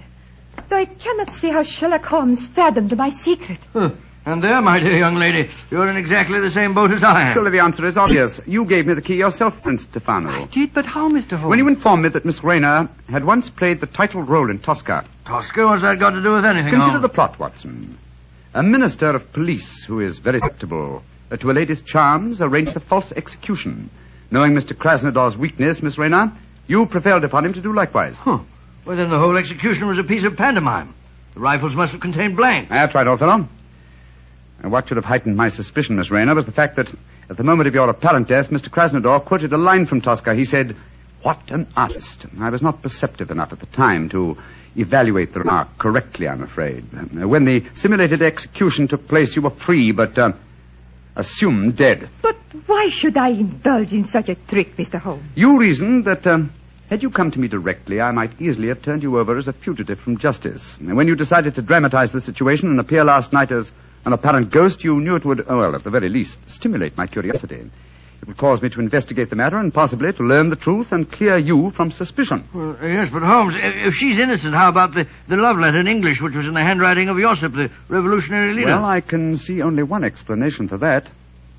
Though 0.69 0.77
I 0.77 0.85
cannot 0.85 1.33
see 1.33 1.49
how 1.49 1.63
Sherlock 1.63 2.05
Holmes 2.05 2.47
fathomed 2.47 2.97
my 2.97 3.11
secret. 3.11 3.59
Huh. 3.73 3.91
And 4.27 4.45
there, 4.45 4.61
my 4.61 4.79
dear 4.79 4.99
young 4.99 5.15
lady, 5.15 5.49
you're 5.71 5.89
in 5.89 5.97
exactly 5.97 6.41
the 6.41 6.51
same 6.51 6.75
boat 6.75 6.91
as 6.91 7.03
I 7.03 7.23
am. 7.23 7.33
Surely 7.33 7.53
the 7.53 7.61
answer 7.61 7.87
is 7.87 7.97
obvious. 7.97 8.39
You 8.47 8.67
gave 8.67 8.87
me 8.87 8.93
the 8.93 9.01
key 9.01 9.17
yourself, 9.17 9.63
Prince 9.63 9.85
Stefano. 9.85 10.29
I 10.29 10.45
Did, 10.45 10.75
but 10.75 10.85
how, 10.85 11.09
Mr. 11.09 11.39
Holmes? 11.39 11.49
When 11.49 11.59
you 11.59 11.69
informed 11.69 12.03
me 12.03 12.11
that 12.11 12.27
Miss 12.27 12.45
Rayner 12.45 12.89
had 13.09 13.25
once 13.25 13.49
played 13.49 13.81
the 13.81 13.87
title 13.87 14.23
role 14.23 14.51
in 14.51 14.59
Tosca, 14.59 15.05
Tosca, 15.25 15.65
what's 15.67 15.81
that 15.83 15.99
got 15.99 16.11
to 16.11 16.23
do 16.23 16.35
with 16.35 16.45
anything? 16.45 16.71
consider 16.71 16.93
Holmes? 16.93 17.03
the 17.03 17.09
plot, 17.09 17.39
Watson. 17.39 17.97
A 18.53 18.63
minister 18.63 19.09
of 19.09 19.33
police 19.33 19.85
who 19.85 20.01
is 20.01 20.19
very 20.19 20.39
susceptible 20.39 21.03
uh, 21.31 21.37
to 21.39 21.51
a 21.51 21.55
lady's 21.55 21.81
charms 21.81 22.43
arranged 22.43 22.77
a 22.77 22.81
false 22.81 23.13
execution. 23.13 23.89
Knowing 24.31 24.53
Mr. 24.53 24.75
Krasnodar's 24.77 25.37
weakness, 25.39 25.83
Miss 25.83 25.97
Rayner, 25.97 26.31
you 26.67 26.87
prevailed 26.87 27.25
upon 27.25 27.45
him 27.45 27.53
to 27.55 27.61
do 27.61 27.73
likewise. 27.73 28.17
Huh. 28.17 28.39
Well, 28.85 28.97
then 28.97 29.11
the 29.11 29.19
whole 29.19 29.37
execution 29.37 29.89
was 29.89 29.99
a 29.99 30.05
piece 30.05 30.25
of 30.25 30.37
pantomime. 30.37 30.95
The 31.35 31.41
rifles 31.41 31.77
must 31.77 31.93
have 31.93 32.01
contained 32.01 32.37
blanks. 32.37 32.71
That's 32.71 32.95
right, 32.95 33.07
old 33.07 33.19
fellow. 33.19 33.49
And 34.63 34.73
what 34.73 34.89
should 34.89 34.97
have 34.97 35.05
heightened 35.05 35.37
my 35.37 35.49
suspicion, 35.49 35.97
Miss 35.97 36.11
Rayner, 36.11 36.35
was 36.35 36.47
the 36.47 36.53
fact 36.53 36.77
that 36.77 36.93
at 37.29 37.37
the 37.37 37.45
moment 37.45 37.69
of 37.69 37.75
your 37.75 37.89
apparent 37.89 38.29
death, 38.29 38.51
Mr. 38.51 38.69
Krasnodar 38.69 39.25
quoted 39.25 39.53
a 39.53 39.59
line 39.59 39.87
from 39.87 40.01
Tosca. 40.01 40.35
He 40.35 40.45
said, 40.45 40.77
What 41.23 41.51
an 41.51 41.67
artist. 41.77 42.27
I 42.41 42.51
was 42.51 42.63
not 42.63 42.83
perceptive 42.83 43.31
enough 43.31 43.53
at 43.53 43.61
the 43.61 43.67
time 43.67 44.09
to 44.11 44.37
evaluate 44.77 45.33
the 45.33 45.41
remark 45.41 45.79
correctly, 45.79 46.29
I'm 46.29 46.43
afraid. 46.43 46.83
When 47.13 47.45
the 47.45 47.65
simulated 47.75 48.23
execution 48.23 48.89
took 48.89 49.09
place, 49.09 49.35
you 49.37 49.43
were 49.43 49.51
free, 49.51 49.93
but 49.93 50.19
uh, 50.19 50.33
assumed 51.21 51.77
dead. 51.77 52.09
But 52.21 52.37
why 52.67 52.89
should 52.89 53.17
I 53.17 53.29
indulge 53.29 53.93
in 53.93 54.05
such 54.05 54.29
a 54.29 54.35
trick, 54.35 54.77
Mr. 54.77 54.99
Holmes? 54.99 55.23
You 55.37 55.59
reasoned 55.59 56.05
that 56.07 56.27
um, 56.27 56.51
had 56.89 57.03
you 57.03 57.11
come 57.11 57.31
to 57.31 57.39
me 57.39 57.47
directly, 57.47 58.01
I 58.01 58.11
might 58.11 58.33
easily 58.41 58.67
have 58.69 58.83
turned 58.83 59.05
you 59.05 59.19
over 59.19 59.37
as 59.39 59.47
a 59.47 59.53
fugitive 59.53 60.01
from 60.01 60.19
justice. 60.19 60.77
And 60.79 60.97
when 60.97 61.07
you 61.07 61.15
decided 61.15 61.55
to 61.55 61.63
dramatize 61.63 62.11
the 62.11 62.21
situation 62.21 62.69
and 62.69 62.81
appear 62.81 63.05
last 63.05 63.33
night 63.33 63.53
as 63.53 63.71
an 64.05 64.13
apparent 64.13 64.51
ghost, 64.51 64.83
you 64.83 65.01
knew 65.01 65.15
it 65.15 65.25
would, 65.25 65.47
oh, 65.49 65.59
well, 65.59 65.77
at 65.77 65.85
the 65.85 65.91
very 65.91 66.09
least, 66.09 66.41
stimulate 66.51 66.97
my 66.97 67.07
curiosity. 67.07 67.71
It 68.23 68.29
would 68.29 68.37
cause 68.37 68.61
me 68.61 68.69
to 68.69 68.81
investigate 68.81 69.31
the 69.31 69.37
matter 69.37 69.57
and 69.57 69.73
possibly 69.73 70.13
to 70.13 70.23
learn 70.23 70.51
the 70.51 70.57
truth 70.57 70.93
and 70.93 71.11
clear 71.11 71.39
you 71.39 71.71
from 71.71 71.91
suspicion. 71.91 72.45
Well, 72.53 72.77
yes, 72.83 73.09
but 73.09 73.23
Holmes, 73.23 73.55
if, 73.55 73.75
if 73.89 73.95
she's 73.95 74.19
innocent, 74.19 74.55
how 74.55 74.69
about 74.69 74.93
the, 74.93 75.07
the 75.27 75.37
love 75.37 75.59
letter 75.59 75.81
in 75.81 75.89
English, 75.89 76.21
which 76.21 76.35
was 76.35 76.47
in 76.47 76.53
the 76.53 76.61
handwriting 76.61 77.09
of 77.09 77.17
Josip, 77.17 77.55
the 77.55 77.71
revolutionary 77.89 78.53
leader? 78.53 78.67
Well, 78.67 78.85
I 78.85 79.01
can 79.01 79.39
see 79.39 79.63
only 79.63 79.83
one 79.83 80.05
explanation 80.05 80.69
for 80.69 80.77
that. 80.79 81.07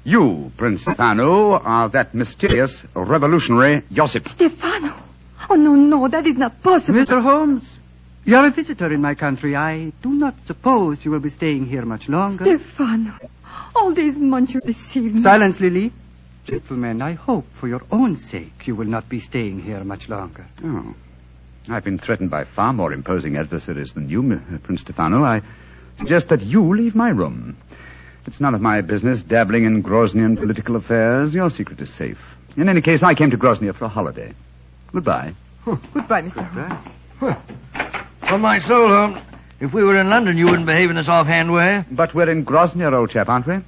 You, 0.04 0.52
Prince 0.58 0.84
Stefano, 0.84 1.54
are 1.54 1.90
that 1.90 2.14
mysterious 2.14 2.86
revolutionary 2.94 3.82
Josip. 3.92 4.28
Stefano! 4.30 4.94
Oh, 5.50 5.56
no, 5.56 5.74
no, 5.74 6.08
that 6.08 6.28
is 6.28 6.38
not 6.38 6.62
possible. 6.62 7.00
Mr. 7.00 7.22
Holmes, 7.22 7.80
you 8.24 8.36
are 8.36 8.46
a 8.46 8.52
visitor 8.52 8.94
in 8.94 9.02
my 9.02 9.16
country. 9.16 9.56
I 9.56 9.92
do 10.02 10.10
not 10.14 10.36
suppose 10.46 11.04
you 11.06 11.12
will 11.12 11.20
be 11.20 11.32
staying 11.32 11.66
here 11.66 11.86
much 11.86 12.08
longer. 12.08 12.46
Stefano, 12.46 13.14
all 13.76 13.92
these 13.94 14.18
months 14.18 14.54
you 14.54 14.62
deceived 14.62 15.16
me. 15.16 15.22
Silence, 15.22 15.60
Lily. 15.60 15.92
Gentlemen, 16.46 17.02
I 17.02 17.14
hope 17.14 17.46
for 17.54 17.68
your 17.68 17.84
own 17.92 18.18
sake 18.18 18.66
you 18.66 18.76
will 18.76 18.88
not 18.88 19.08
be 19.08 19.20
staying 19.20 19.62
here 19.62 19.84
much 19.84 20.10
longer. 20.10 20.46
Oh. 20.64 20.96
I've 21.70 21.84
been 21.84 22.00
threatened 22.00 22.32
by 22.32 22.44
far 22.44 22.74
more 22.74 22.92
imposing 22.92 23.38
adversaries 23.38 23.94
than 23.94 24.10
you, 24.10 24.34
uh, 24.34 24.58
Prince 24.60 24.82
Stefano. 24.82 25.24
I 25.24 25.42
suggest 25.98 26.30
that 26.30 26.42
you 26.42 26.76
leave 26.76 26.96
my 26.96 27.10
room. 27.10 27.56
It's 28.26 28.42
none 28.42 28.56
of 28.56 28.62
my 28.62 28.82
business 28.82 29.22
dabbling 29.24 29.66
in 29.66 29.84
Groznian 29.84 30.38
political 30.38 30.76
affairs. 30.76 31.34
Your 31.34 31.50
secret 31.50 31.80
is 31.80 31.94
safe. 31.94 32.24
In 32.58 32.70
any 32.70 32.82
case, 32.82 33.04
I 33.04 33.14
came 33.14 33.32
to 33.32 33.38
Groznia 33.38 33.74
for 33.74 33.86
a 33.86 33.90
holiday. 33.90 34.34
Goodbye. 34.92 35.34
Goodbye, 35.66 36.24
Mr. 36.24 36.44
Holmes. 37.20 37.38
On 38.24 38.42
my 38.42 38.58
soul, 38.60 38.88
Holmes, 38.90 39.22
if 39.60 39.74
we 39.74 39.84
were 39.84 39.96
in 39.96 40.10
London, 40.10 40.38
you 40.38 40.46
wouldn't 40.46 40.66
behave 40.66 40.90
in 40.90 40.96
this 40.96 41.08
offhand 41.08 41.54
way. 41.54 41.86
But 41.92 42.16
we're 42.16 42.30
in 42.30 42.46
Groznia, 42.46 42.92
old 42.92 43.12
chap, 43.12 43.30
aren't 43.30 43.46
we? 43.46 43.60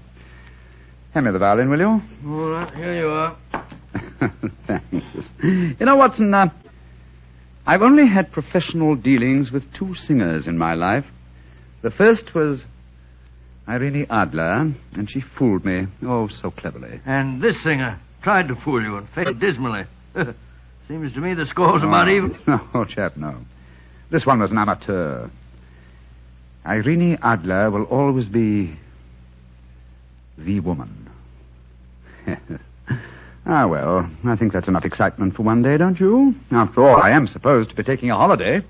Hand 1.13 1.25
me 1.27 1.31
the 1.31 1.37
violin, 1.39 1.69
will 1.69 1.79
you? 1.79 2.01
All 2.27 2.49
right, 2.49 2.73
here 2.73 2.95
you 2.95 3.09
are. 3.09 3.35
Thanks. 4.65 5.31
You 5.43 5.85
know, 5.85 5.95
Watson, 5.95 6.33
uh, 6.33 6.49
I've 7.67 7.83
only 7.83 8.07
had 8.07 8.31
professional 8.31 8.95
dealings 8.95 9.51
with 9.51 9.71
two 9.73 9.93
singers 9.93 10.47
in 10.47 10.57
my 10.57 10.73
life. 10.73 11.05
The 11.83 11.91
first 11.91 12.33
was 12.33 12.65
Irene 13.67 14.07
Adler, 14.09 14.73
and 14.95 15.09
she 15.09 15.19
fooled 15.19 15.63
me, 15.65 15.87
oh, 16.03 16.27
so 16.27 16.49
cleverly. 16.49 16.99
And 17.05 17.41
this 17.41 17.61
singer 17.61 17.99
tried 18.23 18.47
to 18.47 18.55
fool 18.55 18.81
you 18.81 18.97
and 18.97 19.07
failed 19.09 19.39
dismally. 19.39 19.85
Seems 20.87 21.13
to 21.13 21.19
me 21.19 21.35
the 21.35 21.45
score's 21.45 21.83
about 21.83 22.09
even. 22.09 22.35
No, 22.47 22.85
chap, 22.85 23.17
no. 23.17 23.35
This 24.09 24.25
one 24.25 24.39
was 24.39 24.51
an 24.51 24.57
amateur. 24.57 25.27
Irene 26.65 27.19
Adler 27.21 27.69
will 27.69 27.83
always 27.83 28.27
be 28.29 28.77
the 30.37 30.59
woman. 30.59 31.02
ah, 33.45 33.67
well, 33.67 34.09
I 34.25 34.35
think 34.35 34.53
that's 34.53 34.67
enough 34.67 34.85
excitement 34.85 35.35
for 35.35 35.43
one 35.43 35.61
day, 35.61 35.77
don't 35.77 35.99
you? 35.99 36.35
After 36.51 36.87
all, 36.87 37.01
I 37.01 37.11
am 37.11 37.27
supposed 37.27 37.69
to 37.71 37.75
be 37.75 37.83
taking 37.83 38.11
a 38.11 38.15
holiday. 38.15 38.63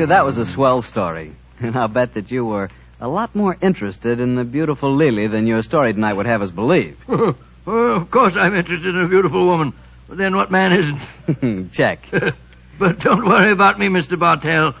Doctor, 0.00 0.14
that 0.14 0.24
was 0.24 0.38
a 0.38 0.46
swell 0.46 0.80
story. 0.80 1.32
And 1.60 1.76
I'll 1.76 1.86
bet 1.88 2.14
that 2.14 2.30
you 2.30 2.46
were 2.46 2.70
a 3.02 3.06
lot 3.06 3.34
more 3.34 3.54
interested 3.60 4.18
in 4.18 4.34
the 4.34 4.46
beautiful 4.46 4.94
Lily 4.94 5.26
than 5.26 5.46
your 5.46 5.60
story 5.60 5.92
tonight 5.92 6.14
would 6.14 6.24
have 6.24 6.40
us 6.40 6.50
believe. 6.50 6.96
well, 7.06 7.36
oh, 7.66 7.96
of 8.00 8.10
course 8.10 8.34
I'm 8.34 8.56
interested 8.56 8.94
in 8.94 9.04
a 9.04 9.08
beautiful 9.08 9.44
woman. 9.44 9.74
But 10.08 10.16
then 10.16 10.34
what 10.36 10.50
man 10.50 10.72
isn't? 10.72 11.70
Check. 11.72 12.00
but 12.78 13.00
don't 13.00 13.26
worry 13.26 13.50
about 13.50 13.78
me, 13.78 13.88
Mr. 13.88 14.18
Bartell. 14.18 14.74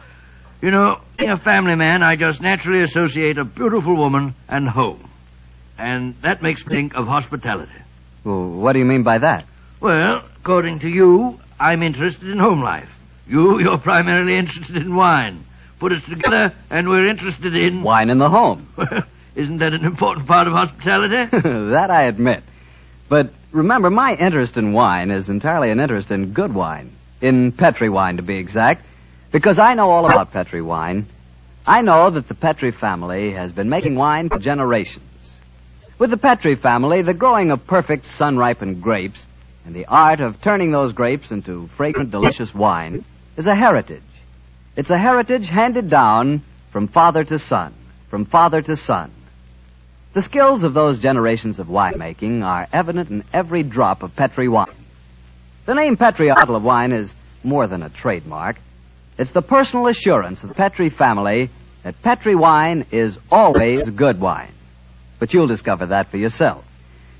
You 0.62 0.70
know, 0.70 1.02
being 1.18 1.28
a 1.28 1.36
family 1.36 1.74
man, 1.74 2.02
I 2.02 2.16
just 2.16 2.40
naturally 2.40 2.80
associate 2.80 3.36
a 3.36 3.44
beautiful 3.44 3.94
woman 3.94 4.34
and 4.48 4.66
home. 4.66 5.06
And 5.76 6.14
that 6.22 6.40
makes 6.40 6.64
me 6.64 6.74
think 6.74 6.94
of 6.94 7.08
hospitality. 7.08 7.80
Well, 8.24 8.48
what 8.48 8.72
do 8.72 8.78
you 8.78 8.86
mean 8.86 9.02
by 9.02 9.18
that? 9.18 9.44
Well, 9.80 10.22
according 10.38 10.78
to 10.78 10.88
you, 10.88 11.38
I'm 11.60 11.82
interested 11.82 12.26
in 12.30 12.38
home 12.38 12.62
life. 12.62 12.90
You, 13.28 13.60
you're 13.60 13.78
primarily 13.78 14.36
interested 14.36 14.76
in 14.76 14.94
wine. 14.94 15.44
Put 15.78 15.92
us 15.92 16.02
together, 16.04 16.52
and 16.68 16.88
we're 16.88 17.08
interested 17.08 17.56
in. 17.56 17.82
Wine 17.90 18.10
in 18.10 18.18
the 18.18 18.28
home. 18.28 18.68
Isn't 19.34 19.58
that 19.58 19.72
an 19.72 19.86
important 19.86 20.26
part 20.26 20.46
of 20.46 20.52
hospitality? 20.52 21.38
that 21.70 21.90
I 21.90 22.02
admit. 22.02 22.42
But 23.08 23.32
remember, 23.50 23.88
my 23.88 24.14
interest 24.14 24.58
in 24.58 24.72
wine 24.72 25.10
is 25.10 25.30
entirely 25.30 25.70
an 25.70 25.80
interest 25.80 26.10
in 26.10 26.32
good 26.32 26.54
wine. 26.54 26.92
In 27.22 27.52
Petri 27.52 27.88
wine, 27.88 28.18
to 28.18 28.22
be 28.22 28.36
exact. 28.36 28.84
Because 29.32 29.58
I 29.58 29.74
know 29.74 29.90
all 29.90 30.04
about 30.04 30.32
Petri 30.32 30.60
wine. 30.60 31.06
I 31.66 31.82
know 31.82 32.10
that 32.10 32.28
the 32.28 32.34
Petri 32.34 32.72
family 32.72 33.32
has 33.32 33.52
been 33.52 33.68
making 33.68 33.94
wine 33.94 34.28
for 34.28 34.38
generations. 34.38 35.38
With 35.98 36.10
the 36.10 36.16
Petri 36.16 36.56
family, 36.56 37.02
the 37.02 37.14
growing 37.14 37.50
of 37.50 37.66
perfect 37.66 38.06
sun-ripened 38.06 38.82
grapes 38.82 39.26
and 39.64 39.74
the 39.74 39.86
art 39.86 40.20
of 40.20 40.40
turning 40.42 40.72
those 40.72 40.92
grapes 40.92 41.30
into 41.30 41.68
fragrant, 41.68 42.10
delicious 42.10 42.54
wine 42.54 43.04
is 43.40 43.46
a 43.46 43.54
heritage. 43.54 44.02
It's 44.76 44.90
a 44.90 44.98
heritage 44.98 45.48
handed 45.48 45.88
down 45.88 46.42
from 46.72 46.88
father 46.88 47.24
to 47.24 47.38
son, 47.38 47.72
from 48.10 48.26
father 48.26 48.60
to 48.60 48.76
son. 48.76 49.10
The 50.12 50.20
skills 50.20 50.62
of 50.62 50.74
those 50.74 50.98
generations 50.98 51.58
of 51.58 51.68
winemaking 51.68 52.44
are 52.44 52.68
evident 52.70 53.08
in 53.08 53.24
every 53.32 53.62
drop 53.62 54.02
of 54.02 54.14
Petri 54.14 54.46
wine. 54.46 54.66
The 55.64 55.74
name 55.74 55.96
Petri 55.96 56.28
bottle 56.28 56.54
of 56.54 56.64
wine 56.64 56.92
is 56.92 57.14
more 57.42 57.66
than 57.66 57.82
a 57.82 57.88
trademark. 57.88 58.56
It's 59.16 59.30
the 59.30 59.40
personal 59.40 59.86
assurance 59.86 60.42
of 60.42 60.50
the 60.50 60.54
Petri 60.54 60.90
family 60.90 61.48
that 61.82 62.02
Petri 62.02 62.34
wine 62.34 62.84
is 62.90 63.18
always 63.32 63.88
good 63.88 64.20
wine. 64.20 64.52
But 65.18 65.32
you'll 65.32 65.46
discover 65.46 65.86
that 65.86 66.08
for 66.08 66.18
yourself. 66.18 66.62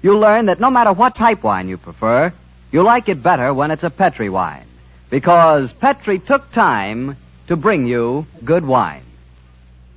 You'll 0.03 0.21
learn 0.21 0.47
that 0.47 0.61
no 0.61 0.69
matter 0.69 0.93
what 0.93 1.15
type 1.15 1.43
wine 1.43 1.71
you 1.71 1.79
prefer, 1.79 2.31
you'll 2.71 2.85
like 2.85 3.09
it 3.09 3.23
better 3.23 3.55
when 3.55 3.71
it's 3.71 3.85
a 3.85 3.89
Petri 3.89 4.29
wine 4.29 4.67
because 5.11 5.73
Petri 5.73 6.19
took 6.19 6.51
time 6.53 7.17
to 7.49 7.57
bring 7.57 7.87
you 7.87 8.27
good 8.45 8.65
wine. 8.65 9.03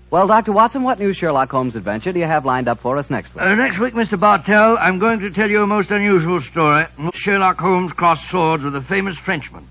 Well, 0.10 0.28
Dr. 0.28 0.52
Watson, 0.52 0.84
what 0.84 1.00
new 1.00 1.14
Sherlock 1.14 1.50
Holmes 1.50 1.76
adventure 1.76 2.12
do 2.12 2.20
you 2.20 2.26
have 2.26 2.46
lined 2.46 2.68
up 2.68 2.80
for 2.80 2.98
us 2.98 3.10
next 3.10 3.34
week? 3.34 3.44
Uh, 3.44 3.56
next 3.56 3.80
week, 3.80 3.96
Mr. 3.96 4.20
Bartell, 4.20 4.78
I'm 4.80 5.00
going 5.00 5.20
to 5.22 5.32
tell 5.32 5.50
you 5.50 5.64
a 5.64 5.68
most 5.68 5.90
unusual 5.90 6.40
story. 6.40 6.86
Sherlock 7.14 7.60
Holmes 7.60 7.94
crossed 7.94 8.30
swords 8.30 8.64
with 8.64 8.76
a 8.76 8.82
famous 8.82 9.18
Frenchman 9.18 9.68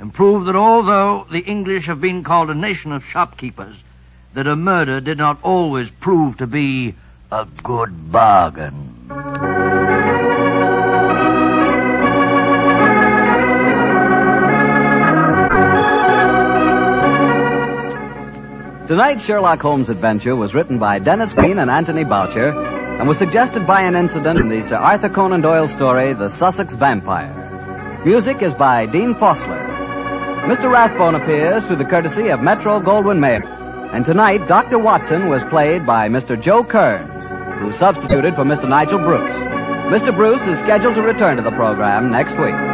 and 0.00 0.12
proved 0.12 0.46
that 0.46 0.56
although 0.56 1.26
the 1.30 1.40
English 1.40 1.86
have 1.86 2.00
been 2.00 2.24
called 2.24 2.50
a 2.50 2.54
nation 2.54 2.90
of 2.90 3.04
shopkeepers, 3.04 3.76
that 4.32 4.48
a 4.48 4.56
murder 4.56 5.00
did 5.00 5.18
not 5.18 5.38
always 5.42 5.90
prove 5.90 6.38
to 6.38 6.46
be 6.46 6.94
a 7.30 7.46
good 7.62 8.10
bargain. 8.10 9.53
Tonight's 18.86 19.24
Sherlock 19.24 19.62
Holmes 19.62 19.88
adventure 19.88 20.36
was 20.36 20.54
written 20.54 20.78
by 20.78 20.98
Denis 20.98 21.32
Green 21.32 21.58
and 21.58 21.70
Anthony 21.70 22.04
Boucher 22.04 22.50
and 22.50 23.08
was 23.08 23.16
suggested 23.16 23.66
by 23.66 23.80
an 23.80 23.96
incident 23.96 24.38
in 24.38 24.50
the 24.50 24.60
Sir 24.60 24.76
Arthur 24.76 25.08
Conan 25.08 25.40
Doyle 25.40 25.68
story, 25.68 26.12
The 26.12 26.28
Sussex 26.28 26.74
Vampire. 26.74 28.02
Music 28.04 28.42
is 28.42 28.52
by 28.52 28.84
Dean 28.84 29.14
Fossler. 29.14 29.58
Mr. 30.44 30.70
Rathbone 30.70 31.14
appears 31.14 31.66
through 31.66 31.76
the 31.76 31.86
courtesy 31.86 32.28
of 32.28 32.42
Metro 32.42 32.78
Goldwyn 32.78 33.20
Mayer. 33.20 33.42
And 33.94 34.04
tonight, 34.04 34.46
Dr. 34.48 34.78
Watson 34.78 35.28
was 35.28 35.42
played 35.44 35.86
by 35.86 36.10
Mr. 36.10 36.38
Joe 36.38 36.62
Kearns, 36.62 37.28
who 37.60 37.72
substituted 37.72 38.34
for 38.34 38.44
Mr. 38.44 38.68
Nigel 38.68 38.98
Bruce. 38.98 39.34
Mr. 39.88 40.14
Bruce 40.14 40.46
is 40.46 40.58
scheduled 40.58 40.96
to 40.96 41.02
return 41.02 41.36
to 41.36 41.42
the 41.42 41.52
program 41.52 42.10
next 42.10 42.36
week. 42.36 42.73